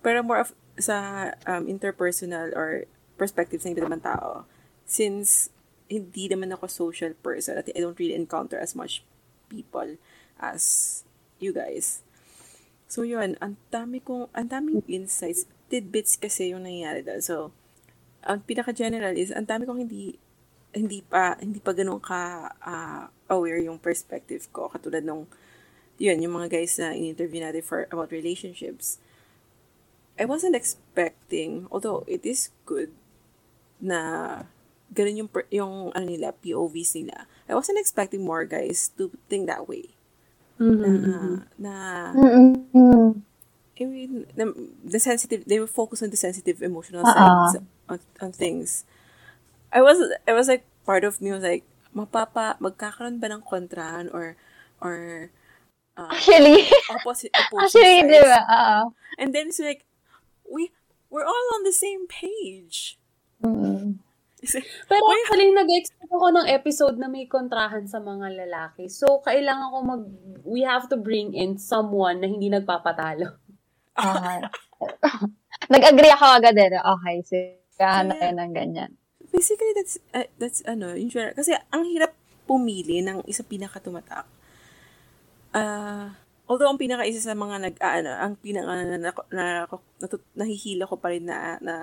Pero 0.00 0.24
more 0.24 0.48
of 0.48 0.50
sa 0.80 1.30
um, 1.44 1.68
interpersonal 1.68 2.50
or 2.56 2.88
perspectives 3.20 3.68
ng 3.68 3.76
ibang 3.76 4.00
tao, 4.00 4.48
since 4.88 5.52
hindi 5.92 6.26
naman 6.32 6.50
ako 6.56 6.66
social 6.66 7.12
person 7.20 7.60
at 7.60 7.68
I 7.76 7.84
don't 7.84 7.96
really 8.00 8.16
encounter 8.16 8.56
as 8.56 8.72
much 8.72 9.04
people 9.52 10.00
as 10.40 11.04
you 11.36 11.52
guys. 11.52 12.00
So 12.88 13.04
yun, 13.04 13.36
ang 13.44 13.60
dami 13.68 14.00
kong, 14.00 14.32
ang 14.32 14.48
daming 14.48 14.80
insights, 14.88 15.44
tidbits 15.68 16.16
kasi 16.16 16.52
yung 16.52 16.64
nangyayari 16.64 17.04
doon. 17.04 17.20
So, 17.20 17.52
ang 18.24 18.44
pinaka-general 18.44 19.16
is, 19.16 19.32
ang 19.32 19.48
dami 19.48 19.64
kong 19.64 19.88
hindi, 19.88 20.16
hindi 20.72 21.04
pa, 21.04 21.36
hindi 21.36 21.60
pa 21.60 21.76
ganun 21.76 22.00
ka 22.00 22.52
ah, 22.64 23.12
aware 23.28 23.60
yung 23.60 23.78
perspective 23.78 24.48
ko. 24.52 24.72
Katulad 24.72 25.04
nung, 25.04 25.28
yun, 26.00 26.20
yung 26.20 26.34
mga 26.36 26.48
guys 26.48 26.80
na 26.80 26.96
in-interview 26.96 27.44
natin 27.44 27.62
for, 27.62 27.84
about 27.92 28.10
relationships. 28.10 28.98
I 30.16 30.24
wasn't 30.24 30.56
expecting, 30.56 31.68
although 31.72 32.04
it 32.08 32.24
is 32.24 32.52
good 32.64 32.92
na 33.80 34.44
ganun 34.92 35.24
yung, 35.24 35.30
yung 35.52 35.74
ano 35.92 36.04
nila, 36.04 36.36
POVs 36.40 36.96
nila. 36.96 37.28
I 37.48 37.56
wasn't 37.56 37.80
expecting 37.80 38.24
more 38.24 38.44
guys 38.44 38.92
to 38.96 39.12
think 39.28 39.48
that 39.48 39.68
way. 39.68 39.92
Na, 40.62 41.42
na, 41.58 41.74
Mm-mm. 42.14 43.22
I 43.80 43.84
mean, 43.84 44.26
the, 44.36 44.54
the 44.84 45.00
sensitive, 45.00 45.44
they 45.44 45.58
were 45.58 45.66
focused 45.66 46.02
on 46.02 46.10
the 46.10 46.16
sensitive 46.16 46.62
emotional 46.62 47.02
Uh-uh. 47.04 47.50
sides 47.50 47.64
on, 47.88 47.98
on 48.20 48.32
things. 48.32 48.84
I 49.72 49.80
was, 49.80 49.98
I 50.28 50.32
was 50.36 50.46
like, 50.48 50.68
part 50.84 51.02
of 51.02 51.20
me 51.24 51.32
was 51.32 51.42
like, 51.42 51.64
mapapa, 51.96 52.60
magkakaroon 52.60 53.20
ba 53.20 53.32
ng 53.32 53.42
kontrahan 53.42 54.12
or, 54.12 54.36
or, 54.84 55.32
uh, 55.96 56.12
Actually, 56.12 56.68
opposite, 56.92 57.32
opposite 57.32 57.80
actually, 57.80 58.04
sides? 58.04 58.12
di 58.12 58.20
ba? 58.20 58.40
And 59.16 59.32
then 59.32 59.48
it's 59.48 59.60
like, 59.60 59.88
we, 60.44 60.68
we're 61.08 61.24
all 61.24 61.46
on 61.56 61.64
the 61.64 61.72
same 61.72 62.04
page. 62.04 63.00
Mm. 63.40 63.96
Like, 64.42 64.66
Pero 64.90 65.00
Why- 65.00 65.22
actually, 65.22 65.54
nag-expect 65.54 66.10
ako 66.10 66.26
ng 66.34 66.46
episode 66.50 66.96
na 66.98 67.06
may 67.06 67.30
kontrahan 67.30 67.86
sa 67.86 68.02
mga 68.02 68.42
lalaki. 68.44 68.90
So, 68.90 69.22
kailangan 69.22 69.70
ko 69.70 69.78
mag... 69.86 70.02
We 70.42 70.66
have 70.66 70.90
to 70.90 70.98
bring 70.98 71.30
in 71.32 71.62
someone 71.62 72.18
na 72.18 72.26
hindi 72.26 72.50
nagpapatalo. 72.50 73.38
Okay. 73.94 74.38
Nag-agree 75.72 76.10
ako 76.10 76.26
agad 76.42 76.58
eh. 76.58 76.74
Okay, 76.74 77.16
so, 77.22 77.36
kahanap 77.78 78.18
tayo 78.18 78.34
ng 78.34 78.52
ganyan. 78.52 78.90
Basically, 79.32 79.72
that's, 79.72 79.96
uh, 80.12 80.28
that's, 80.36 80.60
ano, 80.68 80.92
in 80.92 81.08
general, 81.08 81.32
kasi 81.32 81.56
ang 81.72 81.88
hirap 81.88 82.12
pumili 82.44 83.00
ng 83.00 83.24
isang 83.24 83.48
pinakatumatak. 83.48 84.28
Ah, 85.56 86.16
although 86.44 86.68
ang 86.68 86.80
pinaka-isa 86.80 87.20
sa 87.24 87.36
mga 87.36 87.56
nag, 87.64 87.74
ah, 87.80 87.94
ano, 88.00 88.10
ang 88.12 88.32
pinaka 88.36 88.72
na, 88.76 88.84
na, 89.00 89.10
na, 89.32 89.44
natut- 90.00 90.32
nahihila 90.36 90.84
ko 90.84 91.00
pa 91.00 91.12
rin 91.12 91.24
na, 91.24 91.56
na 91.64 91.74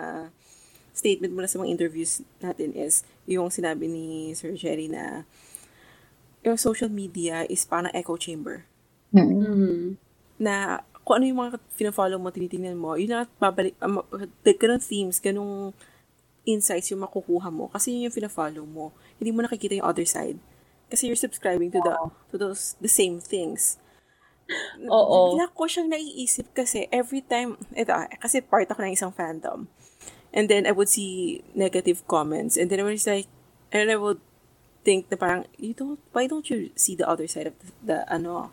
statement 0.94 1.34
mula 1.34 1.50
sa 1.50 1.58
mga 1.58 1.72
interviews 1.74 2.22
natin 2.44 2.76
is 2.76 3.06
yung 3.26 3.50
sinabi 3.50 3.90
ni 3.90 4.34
Sir 4.38 4.54
Jerry 4.54 4.90
na 4.92 5.24
yung 6.44 6.58
social 6.60 6.90
media 6.90 7.46
is 7.48 7.66
parang 7.66 7.94
echo 7.94 8.18
chamber. 8.18 8.66
Mm. 9.12 9.30
Mhm. 9.30 9.80
Na 10.40 10.86
kung 11.04 11.20
ano 11.20 11.26
yung 11.26 11.42
mga 11.42 11.58
fina-follow 11.74 12.22
mo, 12.22 12.30
tinitingnan 12.30 12.78
mo, 12.78 12.94
yun 12.94 13.10
na 13.10 13.26
babalik, 13.42 13.74
um, 13.82 14.06
ganun 14.46 14.78
themes, 14.78 15.18
ganung 15.18 15.74
insights 16.50 16.90
yung 16.90 17.06
makukuha 17.06 17.54
mo. 17.54 17.70
Kasi 17.70 17.94
yun 17.94 18.10
yung 18.10 18.16
fina-follow 18.16 18.66
mo. 18.66 18.92
Hindi 19.22 19.30
mo 19.30 19.46
nakikita 19.46 19.78
yung 19.78 19.90
other 19.90 20.06
side. 20.06 20.42
Kasi 20.90 21.06
you're 21.06 21.20
subscribing 21.20 21.70
to 21.70 21.80
the 21.86 21.94
to 22.34 22.36
those 22.42 22.74
the 22.82 22.90
same 22.90 23.22
things. 23.22 23.78
Oo. 24.90 25.38
Bigla 25.38 25.54
ko 25.54 25.70
siyang 25.70 25.94
naiisip 25.94 26.50
kasi 26.58 26.90
every 26.90 27.22
time, 27.22 27.56
ito, 27.78 27.94
ah, 27.94 28.10
kasi 28.18 28.42
part 28.42 28.66
ako 28.66 28.82
ng 28.82 28.98
isang 28.98 29.14
fandom. 29.14 29.70
And 30.34 30.50
then 30.50 30.66
I 30.66 30.74
would 30.74 30.90
see 30.90 31.46
negative 31.54 32.06
comments. 32.10 32.58
And 32.58 32.70
then 32.70 32.82
I 32.82 32.86
was 32.90 33.06
like, 33.06 33.30
and 33.70 33.90
I 33.90 33.98
would 33.98 34.22
think 34.82 35.10
na 35.14 35.18
parang, 35.18 35.46
you 35.58 35.78
don't, 35.78 36.02
why 36.14 36.26
don't 36.26 36.50
you 36.50 36.74
see 36.74 36.98
the 36.98 37.06
other 37.06 37.30
side 37.30 37.54
of 37.54 37.56
the, 37.62 37.70
the 37.86 37.98
ano, 38.10 38.50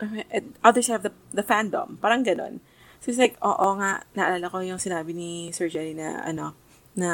uh, 0.00 0.40
other 0.64 0.80
side 0.80 1.00
of 1.00 1.04
the, 1.04 1.12
the 1.32 1.44
fandom? 1.44 2.00
Parang 2.00 2.24
ganon. 2.24 2.64
So 3.04 3.12
it's 3.12 3.20
like, 3.20 3.36
oo 3.44 3.76
nga, 3.76 4.08
naalala 4.16 4.48
ko 4.48 4.64
yung 4.64 4.80
sinabi 4.80 5.12
ni 5.12 5.52
Sir 5.52 5.68
Jerry 5.68 5.92
na, 5.92 6.24
ano, 6.24 6.56
na 6.94 7.10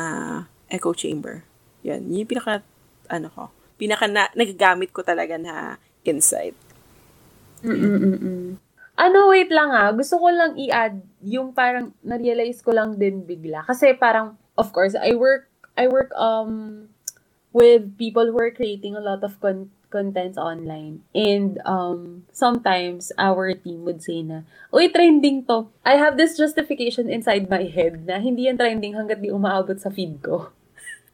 echo 0.69 0.95
chamber. 0.95 1.45
Yan, 1.83 2.07
yun 2.09 2.25
yung 2.25 2.31
pinaka, 2.31 2.63
ano 3.09 3.29
ko, 3.33 3.51
pinaka 3.81 4.07
na, 4.07 4.29
nagagamit 4.37 4.93
ko 4.93 5.01
talaga 5.01 5.41
na 5.41 5.81
insight. 6.05 6.57
Mm-mm-mm. 7.65 8.57
Ano, 9.01 9.19
wait 9.33 9.49
lang 9.49 9.73
ah. 9.73 9.89
Gusto 9.97 10.21
ko 10.21 10.29
lang 10.29 10.61
i-add 10.61 11.01
yung 11.25 11.57
parang 11.57 11.93
na-realize 12.05 12.61
ko 12.61 12.77
lang 12.77 13.01
din 13.01 13.25
bigla. 13.25 13.65
Kasi 13.65 13.97
parang, 13.97 14.37
of 14.61 14.69
course, 14.77 14.93
I 14.93 15.17
work, 15.17 15.49
I 15.77 15.89
work, 15.89 16.13
um, 16.17 16.85
with 17.51 17.97
people 17.97 18.29
who 18.29 18.39
are 18.39 18.53
creating 18.55 18.95
a 18.95 19.03
lot 19.03 19.25
of 19.25 19.35
con- 19.41 19.73
contents 19.91 20.39
online. 20.39 21.03
And, 21.13 21.59
um, 21.67 22.25
sometimes 22.33 23.13
our 23.19 23.53
team 23.59 23.85
would 23.85 24.01
say 24.01 24.23
na, 24.23 24.47
Uy, 24.73 24.89
trending 24.89 25.45
to. 25.51 25.69
I 25.85 25.99
have 25.99 26.17
this 26.17 26.39
justification 26.39 27.11
inside 27.11 27.51
my 27.51 27.67
head 27.67 28.07
na 28.07 28.23
hindi 28.23 28.47
yan 28.47 28.57
trending 28.57 28.95
hanggat 28.95 29.19
di 29.21 29.35
umaabot 29.35 29.77
sa 29.77 29.91
feed 29.91 30.23
ko. 30.23 30.55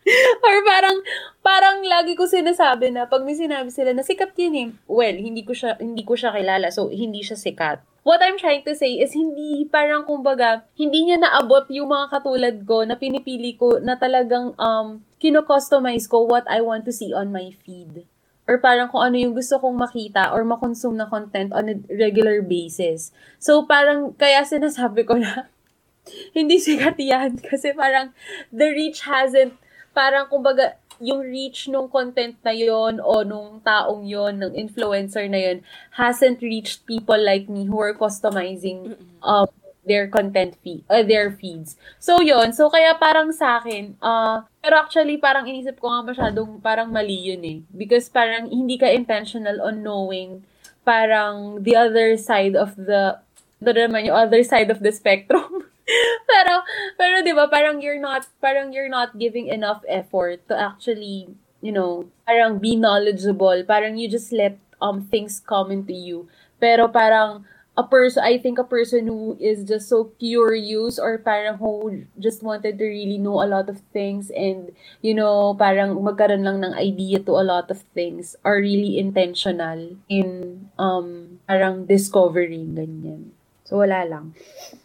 Or 0.46 0.56
parang, 0.62 1.02
parang 1.42 1.76
lagi 1.82 2.14
ko 2.14 2.30
sinasabi 2.30 2.94
na 2.94 3.10
pag 3.10 3.26
may 3.26 3.34
sinabi 3.34 3.74
sila 3.74 3.90
na 3.90 4.06
sikat 4.06 4.38
yun 4.38 4.54
eh. 4.54 4.68
Well, 4.86 5.16
hindi 5.18 5.42
ko 5.42 5.50
siya, 5.50 5.80
hindi 5.82 6.06
ko 6.06 6.14
siya 6.14 6.30
kilala. 6.30 6.70
So, 6.70 6.92
hindi 6.92 7.26
siya 7.26 7.34
sikat. 7.34 7.82
What 8.06 8.22
I'm 8.22 8.38
trying 8.38 8.62
to 8.70 8.78
say 8.78 9.02
is 9.02 9.10
hindi 9.18 9.66
parang 9.66 10.06
kumbaga, 10.06 10.62
hindi 10.78 11.10
niya 11.10 11.18
naabot 11.18 11.66
yung 11.74 11.90
mga 11.90 12.06
katulad 12.14 12.56
ko 12.62 12.86
na 12.86 12.94
pinipili 12.94 13.58
ko 13.58 13.82
na 13.82 13.98
talagang 13.98 14.54
um, 14.62 15.02
kino-customize 15.18 16.06
ko 16.06 16.22
what 16.22 16.46
I 16.46 16.62
want 16.62 16.86
to 16.86 16.94
see 16.94 17.10
on 17.10 17.34
my 17.34 17.50
feed. 17.66 18.06
Or 18.46 18.62
parang 18.62 18.88
kung 18.94 19.02
ano 19.02 19.18
yung 19.18 19.34
gusto 19.34 19.58
kong 19.58 19.74
makita 19.74 20.30
or 20.30 20.46
makonsume 20.46 20.94
na 20.94 21.10
content 21.10 21.50
on 21.50 21.66
a 21.66 21.74
regular 21.90 22.40
basis. 22.46 23.10
So, 23.42 23.66
parang 23.66 24.14
kaya 24.14 24.46
sinasabi 24.46 25.02
ko 25.02 25.18
na 25.18 25.50
hindi 26.36 26.62
sikat 26.62 26.96
yan 27.02 27.38
kasi 27.50 27.74
parang 27.74 28.14
the 28.54 28.70
reach 28.70 29.02
hasn't 29.02 29.58
parang 29.90 30.30
kumbaga 30.30 30.78
yung 31.02 31.20
reach 31.20 31.68
nung 31.68 31.92
content 31.92 32.36
na 32.40 32.56
yon 32.56 33.02
o 33.04 33.20
nung 33.20 33.60
taong 33.60 34.06
yon 34.06 34.40
ng 34.40 34.52
influencer 34.56 35.28
na 35.28 35.36
yon 35.36 35.58
hasn't 35.92 36.40
reached 36.40 36.88
people 36.88 37.18
like 37.18 37.50
me 37.52 37.68
who 37.68 37.76
are 37.76 37.92
customizing 37.92 38.96
um 39.20 39.50
their 39.86 40.10
content 40.10 40.58
feed 40.60 40.82
uh, 40.90 41.06
their 41.06 41.30
feeds. 41.30 41.78
So 42.02 42.18
yon 42.20 42.52
so 42.52 42.68
kaya 42.68 42.98
parang 42.98 43.30
sa 43.30 43.62
akin 43.62 43.94
uh, 44.02 44.42
pero 44.60 44.82
actually 44.82 45.16
parang 45.16 45.46
inisip 45.46 45.78
ko 45.78 45.88
nga 45.94 46.02
masyadong 46.02 46.58
parang 46.58 46.90
mali 46.90 47.14
yun 47.14 47.42
eh 47.46 47.58
because 47.70 48.10
parang 48.10 48.50
hindi 48.50 48.76
ka 48.76 48.90
intentional 48.90 49.62
on 49.62 49.86
knowing 49.86 50.42
parang 50.82 51.62
the 51.62 51.78
other 51.78 52.18
side 52.18 52.58
of 52.58 52.74
the 52.74 53.16
the 53.62 53.72
naman 53.72 54.10
yung 54.10 54.18
other 54.18 54.42
side 54.44 54.68
of 54.68 54.84
the 54.84 54.92
spectrum. 54.92 55.64
pero 56.30 56.66
pero 56.98 57.22
'di 57.22 57.32
ba 57.32 57.46
parang 57.46 57.78
you're 57.78 58.02
not 58.02 58.26
parang 58.42 58.74
you're 58.74 58.90
not 58.90 59.14
giving 59.14 59.46
enough 59.46 59.86
effort 59.86 60.42
to 60.50 60.54
actually 60.58 61.30
you 61.62 61.70
know 61.70 62.04
parang 62.26 62.58
be 62.58 62.74
knowledgeable 62.74 63.54
parang 63.62 63.94
you 63.94 64.10
just 64.10 64.34
let 64.34 64.58
um 64.82 65.06
things 65.06 65.38
come 65.38 65.70
into 65.70 65.94
you 65.94 66.26
pero 66.58 66.90
parang 66.90 67.46
a 67.76 67.84
person 67.84 68.24
I 68.24 68.40
think 68.40 68.58
a 68.58 68.64
person 68.64 69.06
who 69.06 69.36
is 69.38 69.68
just 69.68 69.88
so 69.88 70.12
curious 70.18 70.98
or 70.98 71.20
parang 71.20 71.60
who 71.60 72.04
just 72.18 72.42
wanted 72.42 72.80
to 72.80 72.84
really 72.84 73.20
know 73.20 73.44
a 73.44 73.48
lot 73.48 73.68
of 73.68 73.84
things 73.92 74.32
and 74.32 74.72
you 75.04 75.12
know 75.12 75.54
parang 75.54 75.94
magkaroon 76.00 76.44
lang 76.44 76.64
ng 76.64 76.74
idea 76.74 77.20
to 77.24 77.36
a 77.36 77.44
lot 77.44 77.68
of 77.68 77.84
things 77.92 78.34
are 78.44 78.58
really 78.58 78.96
intentional 78.96 79.92
in 80.08 80.68
um 80.80 81.38
parang 81.44 81.84
discovering 81.84 82.72
ganyan 82.72 83.30
so 83.68 83.80
wala 83.84 84.08
lang 84.08 84.32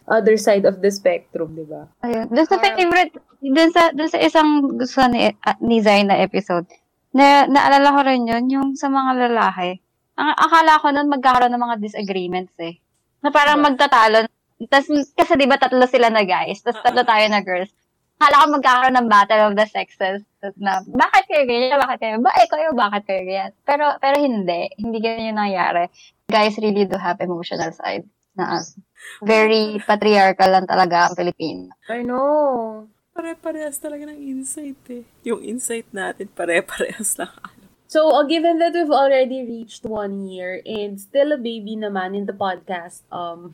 other 0.08 0.36
side 0.36 0.68
of 0.68 0.84
the 0.84 0.90
spectrum, 0.90 1.56
di 1.56 1.64
ba? 1.64 1.88
Ayun. 2.04 2.28
Doon 2.28 2.48
sa 2.48 2.58
favorite, 2.60 3.14
doon 3.40 3.70
sa, 3.72 3.82
doon 3.94 4.10
sa 4.10 4.20
isang 4.20 4.50
gusto 4.76 5.00
ni, 5.08 5.32
uh, 5.32 5.58
ni 5.62 5.80
Zay 5.80 6.04
na 6.04 6.20
episode, 6.20 6.68
na, 7.14 7.48
naalala 7.48 7.94
ko 7.96 8.00
rin 8.04 8.28
yun, 8.28 8.44
yung 8.50 8.68
sa 8.76 8.92
mga 8.92 9.28
lalaki. 9.28 9.80
Ang 10.18 10.36
akala 10.36 10.82
ko 10.82 10.86
nun 10.92 11.08
magkakaroon 11.08 11.52
ng 11.56 11.64
mga 11.64 11.76
disagreements 11.80 12.54
eh. 12.60 12.81
Na 13.22 13.30
parang 13.30 13.62
magtatalo. 13.62 14.26
Tas, 14.70 14.86
kasi 14.90 15.32
di 15.34 15.46
ba 15.46 15.58
tatlo 15.58 15.82
sila 15.90 16.10
na 16.10 16.22
guys, 16.22 16.62
tapos 16.62 16.82
tatlo 16.82 17.02
tayo 17.02 17.26
na 17.26 17.42
girls. 17.42 17.70
Akala 18.22 18.46
ko 18.46 18.46
magkakaroon 18.54 18.94
ng 18.94 19.10
battle 19.10 19.42
of 19.50 19.54
the 19.58 19.66
sexes. 19.66 20.22
Tas 20.38 20.54
na, 20.54 20.78
bakit 20.86 21.26
kayo 21.26 21.42
ganyan? 21.42 21.74
Bakit 21.74 21.98
kayo? 21.98 22.14
Ba, 22.22 22.30
eh, 22.38 22.46
kayo, 22.46 22.68
bakit 22.70 23.02
kayo 23.02 23.22
ganyan? 23.26 23.50
Pero, 23.66 23.98
pero 23.98 24.16
hindi. 24.22 24.70
Hindi 24.78 24.98
ganyan 25.02 25.34
yung 25.34 25.40
nangyari. 25.42 25.90
Guys 26.30 26.54
really 26.62 26.86
do 26.86 26.94
have 26.94 27.18
emotional 27.18 27.74
side 27.74 28.06
na 28.38 28.62
us. 28.62 28.78
Very 29.18 29.82
patriarchal 29.82 30.54
lang 30.54 30.66
talaga 30.70 31.10
ang 31.10 31.18
Pilipino. 31.18 31.74
I 31.90 32.06
know. 32.06 32.86
Pare-parehas 33.12 33.76
talaga 33.82 34.08
ng 34.08 34.18
insight 34.22 34.78
eh. 34.88 35.04
Yung 35.26 35.42
insight 35.42 35.90
natin, 35.90 36.30
pare-parehas 36.32 37.18
lang. 37.18 37.34
So, 37.92 38.08
uh, 38.16 38.24
given 38.24 38.56
that 38.64 38.72
we've 38.72 38.88
already 38.90 39.44
reached 39.44 39.84
one 39.84 40.24
year 40.24 40.62
and 40.64 40.96
still 40.96 41.32
a 41.32 41.36
baby 41.36 41.76
naman 41.76 42.16
in 42.16 42.24
the 42.24 42.32
podcast, 42.32 43.04
um, 43.12 43.52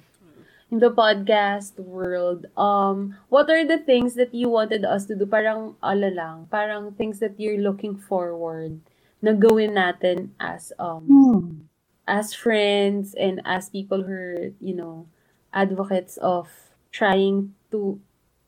in 0.71 0.79
the 0.79 0.95
podcast 0.95 1.75
world, 1.83 2.47
um, 2.55 3.19
what 3.35 3.51
are 3.51 3.67
the 3.67 3.83
things 3.83 4.15
that 4.15 4.31
you 4.33 4.49
wanted 4.49 4.85
us 4.85 5.07
to 5.11 5.17
do? 5.19 5.27
Parang, 5.27 5.75
ala 5.83 6.15
lang, 6.15 6.47
parang 6.55 6.95
things 6.95 7.19
that 7.19 7.35
you're 7.35 7.59
looking 7.59 7.99
forward 7.99 8.79
na 9.19 9.35
gawin 9.35 9.75
natin 9.75 10.31
as, 10.39 10.71
um, 10.79 11.03
Hmm. 11.11 11.67
as 12.07 12.31
friends 12.31 13.19
and 13.19 13.43
as 13.43 13.75
people 13.75 14.07
who 14.07 14.15
are, 14.15 14.45
you 14.63 14.75
know, 14.79 15.11
advocates 15.51 16.15
of 16.23 16.47
trying 16.95 17.59
to 17.75 17.99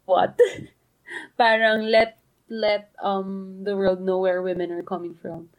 what? 0.07 0.38
parang 1.40 1.83
let 1.90 2.18
let 2.48 2.90
um 3.03 3.62
the 3.66 3.74
world 3.74 4.00
know 4.03 4.18
where 4.22 4.42
women 4.42 4.70
are 4.70 4.87
coming 4.87 5.18
from. 5.18 5.50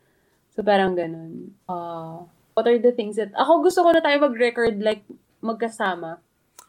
So 0.51 0.63
parang 0.63 0.99
ganun. 0.99 1.55
Uh, 1.65 2.27
what 2.53 2.67
are 2.67 2.79
the 2.79 2.91
things 2.91 3.15
that 3.15 3.31
ako 3.33 3.63
gusto 3.63 3.87
ko 3.87 3.95
na 3.95 4.03
tayo 4.03 4.19
mag-record 4.19 4.83
like 4.83 5.03
magkasama. 5.41 6.21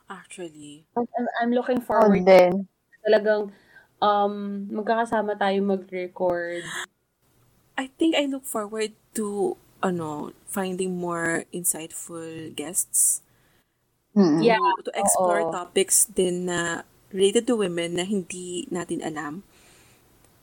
Actually. 0.09 0.85
I'm, 0.97 1.27
I'm 1.41 1.53
looking 1.53 1.81
Oh, 1.83 1.87
forward 1.87 2.25
din. 2.25 2.69
talagang 3.03 3.51
um 3.99 4.67
magkakasama 4.71 5.35
tayo 5.37 5.59
mag-record. 5.63 6.63
I 7.75 7.89
think 7.99 8.15
I 8.15 8.29
look 8.29 8.45
forward 8.45 8.93
to, 9.17 9.57
ano, 9.83 10.37
finding 10.47 11.01
more 11.01 11.49
insightful 11.51 12.53
guests. 12.55 13.25
Mm. 14.13 14.45
Yeah. 14.45 14.61
To, 14.61 14.93
to 14.93 14.93
explore 14.93 15.49
oo. 15.49 15.53
topics 15.53 16.05
din 16.05 16.47
na 16.47 16.85
related 17.11 17.49
to 17.49 17.57
women 17.57 17.97
na 17.97 18.05
hindi 18.05 18.69
natin 18.69 19.01
alam. 19.01 19.43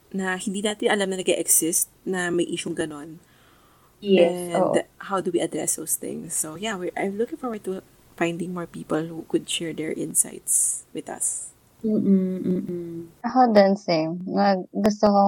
Na 0.09 0.35
hindi 0.41 0.65
natin 0.65 0.89
alam 0.89 1.13
na 1.13 1.21
nag 1.21 1.29
exist 1.29 1.87
na 2.01 2.33
may 2.33 2.49
issue 2.49 2.73
ganon. 2.73 3.21
Yes. 3.99 4.55
And 4.55 4.63
oo. 4.63 4.83
how 4.97 5.19
do 5.19 5.31
we 5.31 5.39
address 5.39 5.75
those 5.75 5.95
things? 5.95 6.35
So 6.35 6.55
yeah, 6.55 6.75
we're, 6.75 6.95
I'm 6.95 7.19
looking 7.19 7.37
forward 7.37 7.63
to 7.67 7.83
finding 8.19 8.53
more 8.53 8.67
people 8.67 8.99
who 9.07 9.23
could 9.31 9.47
share 9.47 9.71
their 9.71 9.95
insights 9.95 10.83
with 10.91 11.07
us. 11.07 11.55
Mm-mm, 11.79 12.43
mm-mm. 12.43 13.07
Ako 13.23 13.55
din, 13.55 13.79
same. 13.79 14.19
Mag, 14.27 14.67
gusto 14.75 15.07
ko, 15.07 15.23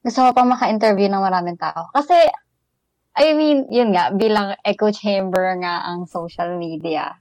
gusto 0.00 0.18
ko 0.24 0.30
pa 0.32 0.42
maka-interview 0.48 1.12
ng 1.12 1.20
maraming 1.20 1.60
tao. 1.60 1.92
Kasi, 1.92 2.16
I 3.12 3.36
mean, 3.36 3.68
yun 3.68 3.92
nga, 3.92 4.08
bilang 4.16 4.56
echo 4.64 4.88
chamber 4.88 5.52
nga 5.60 5.84
ang 5.84 6.08
social 6.08 6.56
media. 6.56 7.20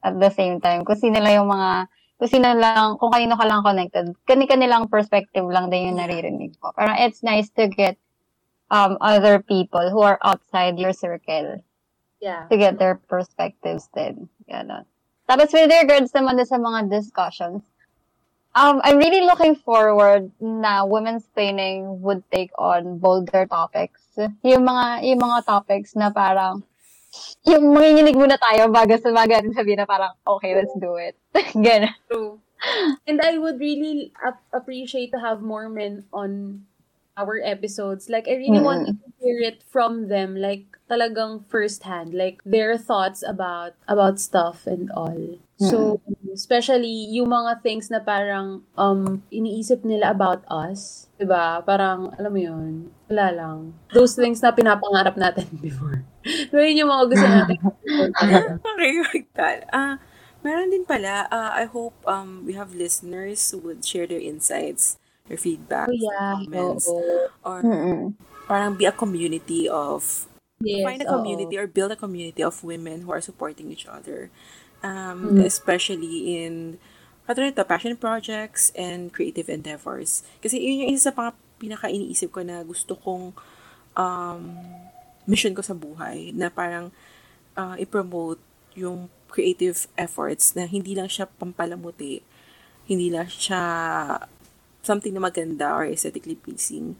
At 0.00 0.16
the 0.16 0.32
same 0.32 0.64
time, 0.64 0.88
kung 0.88 0.96
sino 0.96 1.20
lang 1.20 1.44
yung 1.44 1.52
mga, 1.52 1.92
kung 2.16 2.30
sino 2.32 2.48
lang, 2.56 2.96
kung 2.96 3.12
kanino 3.12 3.36
ka 3.36 3.44
lang 3.44 3.60
connected, 3.60 4.16
kani-kanilang 4.24 4.88
perspective 4.88 5.44
lang 5.44 5.68
din 5.68 5.92
yung 5.92 6.00
naririnig 6.00 6.56
ko. 6.56 6.72
Parang 6.72 6.96
it's 6.96 7.20
nice 7.20 7.52
to 7.52 7.68
get 7.68 8.00
um, 8.70 8.96
other 9.00 9.42
people 9.42 9.90
who 9.90 10.00
are 10.00 10.18
outside 10.22 10.78
your 10.78 10.92
circle 10.92 11.62
Yeah. 12.20 12.44
to 12.52 12.56
get 12.60 12.76
their 12.78 13.00
perspectives 13.08 13.88
din. 13.96 14.28
Ganon. 14.44 14.84
Tapos 15.24 15.56
with 15.56 15.72
regards 15.72 16.12
naman 16.12 16.36
din 16.36 16.44
sa 16.44 16.60
mga 16.60 16.92
discussions, 16.92 17.64
um, 18.52 18.82
I'm 18.84 19.00
really 19.00 19.24
looking 19.24 19.56
forward 19.56 20.28
na 20.36 20.84
women's 20.84 21.24
training 21.32 22.04
would 22.04 22.20
take 22.28 22.52
on 22.60 23.00
bolder 23.00 23.46
topics. 23.48 24.04
Yung 24.44 24.68
mga, 24.68 25.06
yung 25.08 25.20
mga 25.22 25.48
topics 25.48 25.96
na 25.96 26.12
parang, 26.12 26.60
yung 27.48 27.72
manginginig 27.72 28.20
muna 28.20 28.36
tayo 28.36 28.68
bago 28.68 29.00
sa 29.00 29.10
bago 29.16 29.32
natin 29.32 29.56
sabihin 29.56 29.80
na 29.80 29.88
parang, 29.88 30.12
okay, 30.28 30.52
let's 30.52 30.76
do 30.76 31.00
it. 31.00 31.16
Ganon. 31.56 31.94
True. 32.04 32.36
And 33.08 33.24
I 33.24 33.40
would 33.40 33.56
really 33.56 34.12
ap- 34.20 34.44
appreciate 34.52 35.08
to 35.16 35.20
have 35.24 35.40
more 35.40 35.72
men 35.72 36.04
on 36.12 36.62
our 37.20 37.40
episodes. 37.44 38.08
Like, 38.08 38.28
I 38.28 38.36
really 38.40 38.60
want 38.60 38.88
to 38.88 38.92
hear 39.20 39.40
it 39.44 39.62
from 39.68 40.08
them, 40.08 40.36
like, 40.36 40.64
talagang 40.90 41.44
firsthand, 41.48 42.14
like, 42.14 42.40
their 42.44 42.76
thoughts 42.80 43.22
about, 43.26 43.76
about 43.88 44.18
stuff 44.20 44.66
and 44.66 44.90
all. 44.96 45.38
So, 45.60 46.00
especially, 46.32 47.12
yung 47.12 47.28
mga 47.28 47.60
things 47.60 47.92
na 47.92 48.00
parang, 48.00 48.64
um, 48.80 49.20
iniisip 49.28 49.84
nila 49.84 50.08
about 50.16 50.40
us, 50.48 51.08
'di 51.20 51.28
ba 51.28 51.60
Parang, 51.64 52.12
alam 52.16 52.32
mo 52.32 52.40
yun, 52.40 52.72
wala 53.12 53.26
lang. 53.32 53.58
Those 53.92 54.16
things 54.16 54.40
na 54.40 54.56
pinapangarap 54.56 55.20
natin 55.20 55.48
before. 55.64 56.04
So, 56.52 56.60
yun 56.60 56.80
yung 56.84 56.92
mga 56.92 57.04
gusto 57.12 57.26
natin. 57.28 57.56
Okay, 58.74 58.92
like 59.12 59.28
that. 59.36 59.68
Ah, 59.72 59.96
meron 60.44 60.70
din 60.72 60.84
pala, 60.84 61.28
ah, 61.32 61.52
I 61.56 61.64
hope 61.68 61.96
um 62.08 62.44
we 62.44 62.54
have 62.56 62.76
listeners 62.76 63.40
who 63.50 63.58
would 63.64 63.84
share 63.84 64.06
their 64.08 64.20
insights, 64.22 64.99
their 65.30 65.38
feedback, 65.38 65.86
Oh, 65.86 65.94
yeah. 65.94 66.42
comments, 66.42 66.90
Oo. 66.90 67.30
or 67.46 67.62
Mm-mm. 67.62 68.18
parang 68.44 68.74
be 68.74 68.84
a 68.84 68.92
community 68.92 69.70
of 69.70 70.26
Yes, 70.60 70.84
find 70.84 71.00
a 71.00 71.08
oo. 71.08 71.14
community 71.16 71.54
or 71.56 71.64
build 71.64 71.88
a 71.88 71.96
community 71.96 72.42
of 72.42 72.60
women 72.60 73.06
who 73.06 73.14
are 73.14 73.22
supporting 73.22 73.70
each 73.70 73.86
other. 73.86 74.28
Um, 74.82 75.38
Mm-hmm. 75.38 75.46
especially 75.46 76.36
in 76.36 76.76
katulad 77.24 77.54
ito, 77.54 77.62
passion 77.62 77.94
projects 77.94 78.74
and 78.74 79.14
creative 79.14 79.46
endeavors. 79.46 80.26
Kasi 80.42 80.58
yun 80.58 80.82
yung 80.84 80.90
isa 80.92 81.12
sa 81.12 81.16
mga 81.16 81.30
pinaka-iniisip 81.62 82.34
ko 82.34 82.42
na 82.42 82.64
gusto 82.66 82.98
kong 82.98 83.30
um, 83.94 84.42
mission 85.24 85.54
ko 85.54 85.62
sa 85.62 85.76
buhay 85.76 86.34
na 86.34 86.50
parang 86.50 86.90
uh, 87.54 87.76
i-promote 87.78 88.40
yung 88.74 89.06
creative 89.30 89.86
efforts 89.94 90.58
na 90.58 90.66
hindi 90.66 90.96
lang 90.96 91.06
siya 91.06 91.30
pampalamuti, 91.30 92.18
hindi 92.90 93.14
lang 93.14 93.30
siya 93.30 93.62
something 94.82 95.14
na 95.14 95.20
maganda 95.20 95.72
or 95.72 95.84
aesthetically 95.84 96.36
pleasing. 96.36 96.96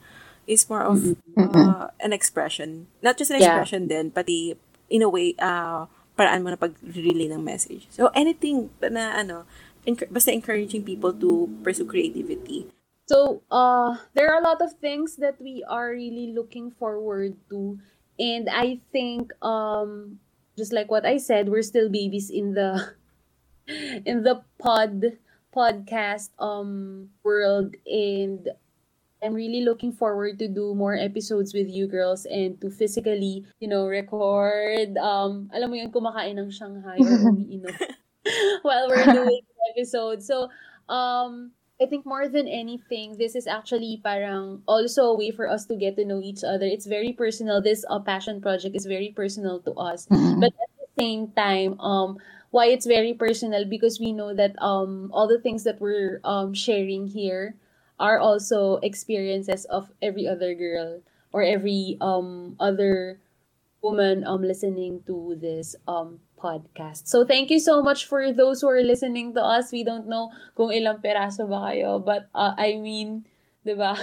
It's 0.47 0.69
more 0.69 0.83
of 0.83 1.15
uh, 1.37 1.87
an 2.01 2.13
expression. 2.13 2.87
Not 3.01 3.17
just 3.17 3.31
an 3.31 3.37
Yeah. 3.39 3.61
expression 3.61 3.87
din, 3.87 4.11
pati 4.11 4.57
in 4.89 5.01
a 5.01 5.09
way, 5.09 5.35
uh, 5.39 5.85
paraan 6.17 6.43
mo 6.43 6.51
na 6.51 6.59
pag-relay 6.59 7.31
ng 7.31 7.43
message. 7.43 7.87
So, 7.89 8.11
anything 8.13 8.69
na 8.81 9.15
ano, 9.15 9.45
enc- 9.87 10.09
basta 10.11 10.33
encouraging 10.33 10.83
people 10.83 11.13
to 11.13 11.47
pursue 11.63 11.87
creativity. 11.87 12.67
So, 13.07 13.41
uh, 13.51 13.97
there 14.13 14.29
are 14.31 14.39
a 14.39 14.45
lot 14.45 14.61
of 14.61 14.73
things 14.79 15.17
that 15.17 15.39
we 15.41 15.63
are 15.67 15.91
really 15.91 16.31
looking 16.31 16.71
forward 16.71 17.35
to. 17.49 17.79
And 18.19 18.47
I 18.49 18.79
think, 18.91 19.31
um, 19.41 20.19
just 20.57 20.71
like 20.71 20.91
what 20.91 21.05
I 21.05 21.17
said, 21.17 21.49
we're 21.49 21.65
still 21.65 21.89
babies 21.89 22.29
in 22.29 22.53
the, 22.53 22.93
in 24.05 24.23
the 24.23 24.43
pod, 24.59 25.17
podcast, 25.55 26.29
um, 26.39 27.09
world. 27.23 27.75
And 27.85 28.49
I'm 29.23 29.33
really 29.33 29.61
looking 29.61 29.91
forward 29.93 30.39
to 30.39 30.47
do 30.47 30.73
more 30.73 30.95
episodes 30.97 31.53
with 31.53 31.69
you 31.69 31.87
girls 31.87 32.25
and 32.25 32.59
to 32.61 32.69
physically, 32.69 33.45
you 33.59 33.67
know, 33.67 33.85
record, 33.87 34.97
um, 34.97 35.49
alam 35.53 35.69
mo 35.69 35.75
yun, 35.77 35.91
kumakain 35.91 36.41
ng 36.41 36.49
Shanghai 36.49 36.97
or 36.97 37.17
umiinom 37.29 37.69
while 38.65 38.89
we're 38.89 39.05
doing 39.05 39.45
the 39.45 39.63
episode. 39.77 40.23
So, 40.23 40.49
um, 40.89 41.51
I 41.81 41.85
think 41.85 42.05
more 42.05 42.29
than 42.29 42.47
anything, 42.47 43.17
this 43.17 43.35
is 43.35 43.47
actually 43.47 44.01
parang 44.03 44.61
also 44.67 45.09
a 45.09 45.17
way 45.17 45.31
for 45.31 45.49
us 45.49 45.65
to 45.65 45.75
get 45.75 45.97
to 45.97 46.05
know 46.05 46.21
each 46.21 46.43
other. 46.43 46.65
It's 46.65 46.85
very 46.85 47.11
personal. 47.11 47.61
This 47.61 47.83
uh, 47.89 47.99
passion 47.99 48.39
project 48.39 48.75
is 48.75 48.85
very 48.85 49.09
personal 49.09 49.59
to 49.65 49.73
us. 49.73 50.05
But 50.09 50.53
at 50.53 50.71
the 50.77 50.89
same 51.01 51.33
time, 51.33 51.79
um, 51.81 52.21
why 52.51 52.67
it's 52.67 52.85
very 52.85 53.13
personal 53.13 53.65
because 53.65 53.99
we 53.99 54.11
know 54.13 54.33
that 54.35 54.55
um 54.61 55.09
all 55.13 55.27
the 55.27 55.39
things 55.41 55.63
that 55.63 55.81
we're 55.81 56.21
um 56.23 56.53
sharing 56.53 57.07
here 57.07 57.55
are 57.99 58.19
also 58.19 58.77
experiences 58.83 59.65
of 59.65 59.91
every 60.01 60.27
other 60.27 60.53
girl 60.55 61.01
or 61.33 61.43
every 61.43 61.97
um 62.01 62.55
other 62.59 63.19
woman 63.81 64.23
um 64.25 64.41
listening 64.43 65.01
to 65.07 65.37
this 65.41 65.75
um 65.87 66.19
podcast. 66.39 67.07
So 67.07 67.25
thank 67.25 67.49
you 67.49 67.59
so 67.59 67.81
much 67.81 68.05
for 68.05 68.31
those 68.33 68.61
who 68.61 68.69
are 68.69 68.81
listening 68.83 69.33
to 69.35 69.43
us. 69.43 69.71
We 69.71 69.83
don't 69.83 70.07
know 70.07 70.31
kung 70.57 70.73
ilang 70.73 71.01
peraso 71.01 71.45
ba 71.49 71.71
kayo, 71.73 72.01
but 72.03 72.29
uh, 72.33 72.53
I 72.57 72.77
mean, 72.81 73.25
'di 73.65 73.73
ba? 73.77 73.93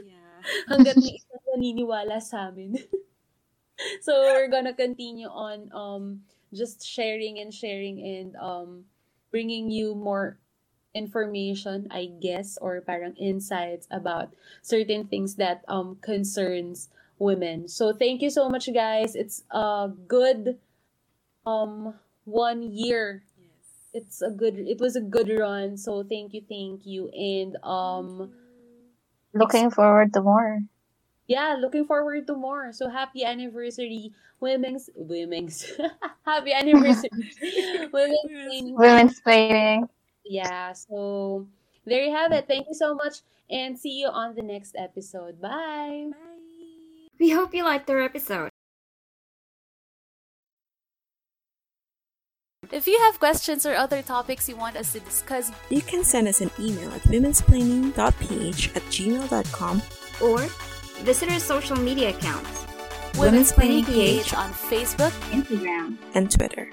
Yeah. 0.00 0.44
Hangga't 0.70 1.00
may 1.00 1.20
isang 1.20 1.42
naniniwala 1.52 2.18
sa 2.20 2.48
amin. 2.50 2.76
so 4.00 4.22
we're 4.22 4.50
gonna 4.50 4.74
continue 4.74 5.28
on 5.28 5.70
um 5.72 6.22
just 6.52 6.84
sharing 6.86 7.38
and 7.38 7.52
sharing 7.52 8.00
and 8.00 8.36
um 8.36 8.84
bringing 9.30 9.70
you 9.70 9.94
more 9.94 10.38
information, 10.94 11.88
I 11.90 12.12
guess, 12.20 12.58
or 12.60 12.80
parang 12.80 13.16
insights 13.16 13.86
about 13.90 14.34
certain 14.60 15.06
things 15.06 15.36
that 15.36 15.64
um 15.68 15.96
concerns 16.00 16.88
women. 17.18 17.68
So 17.68 17.92
thank 17.92 18.20
you 18.22 18.30
so 18.30 18.48
much 18.48 18.68
guys. 18.72 19.14
It's 19.14 19.42
a 19.50 19.90
good 20.08 20.58
um 21.46 21.94
one 22.24 22.62
year. 22.62 23.24
Yes. 23.36 24.04
It's 24.04 24.22
a 24.22 24.30
good 24.30 24.58
it 24.58 24.80
was 24.80 24.96
a 24.96 25.00
good 25.00 25.30
run. 25.38 25.76
So 25.76 26.04
thank 26.04 26.34
you, 26.34 26.42
thank 26.48 26.86
you. 26.86 27.08
And 27.10 27.56
um 27.64 28.32
Looking 29.34 29.70
forward 29.70 30.12
to 30.12 30.20
more. 30.20 30.60
Yeah, 31.26 31.56
looking 31.58 31.84
forward 31.84 32.26
to 32.26 32.34
more. 32.34 32.72
So 32.72 32.88
happy 32.88 33.24
anniversary, 33.24 34.12
women's 34.40 34.90
women's 34.94 35.70
happy 36.26 36.52
anniversary, 36.52 37.10
women's 37.92 38.26
Training 38.26 38.76
Women's 38.76 39.20
training. 39.20 39.88
Yeah, 40.24 40.72
so 40.72 41.46
there 41.84 42.04
you 42.04 42.14
have 42.14 42.32
it. 42.32 42.46
Thank 42.46 42.66
you 42.68 42.74
so 42.74 42.94
much 42.94 43.20
and 43.50 43.78
see 43.78 44.00
you 44.00 44.08
on 44.08 44.34
the 44.34 44.42
next 44.42 44.74
episode. 44.78 45.40
Bye. 45.40 46.10
We 47.18 47.30
hope 47.30 47.54
you 47.54 47.64
liked 47.64 47.88
our 47.90 48.00
episode. 48.00 48.50
If 52.72 52.86
you 52.86 52.98
have 53.00 53.18
questions 53.18 53.66
or 53.66 53.74
other 53.74 54.00
topics 54.00 54.48
you 54.48 54.56
want 54.56 54.76
us 54.76 54.92
to 54.94 55.00
discuss, 55.00 55.52
You 55.68 55.82
can 55.82 56.04
send 56.04 56.26
us 56.26 56.40
an 56.40 56.50
email 56.58 56.90
at 56.92 57.02
womensplaining.ph 57.02 58.76
at 58.76 58.82
gmail.com 58.88 59.82
Or 60.22 60.46
visit 61.02 61.30
our 61.30 61.40
social 61.40 61.76
media 61.76 62.10
accounts 62.10 62.66
Women's 63.18 63.18
Women's 63.18 63.52
Planning 63.52 63.84
Planning 63.84 63.84
PH 63.84 64.34
on 64.34 64.50
Facebook, 64.52 65.12
Instagram. 65.30 65.98
and 66.14 66.30
Twitter. 66.30 66.70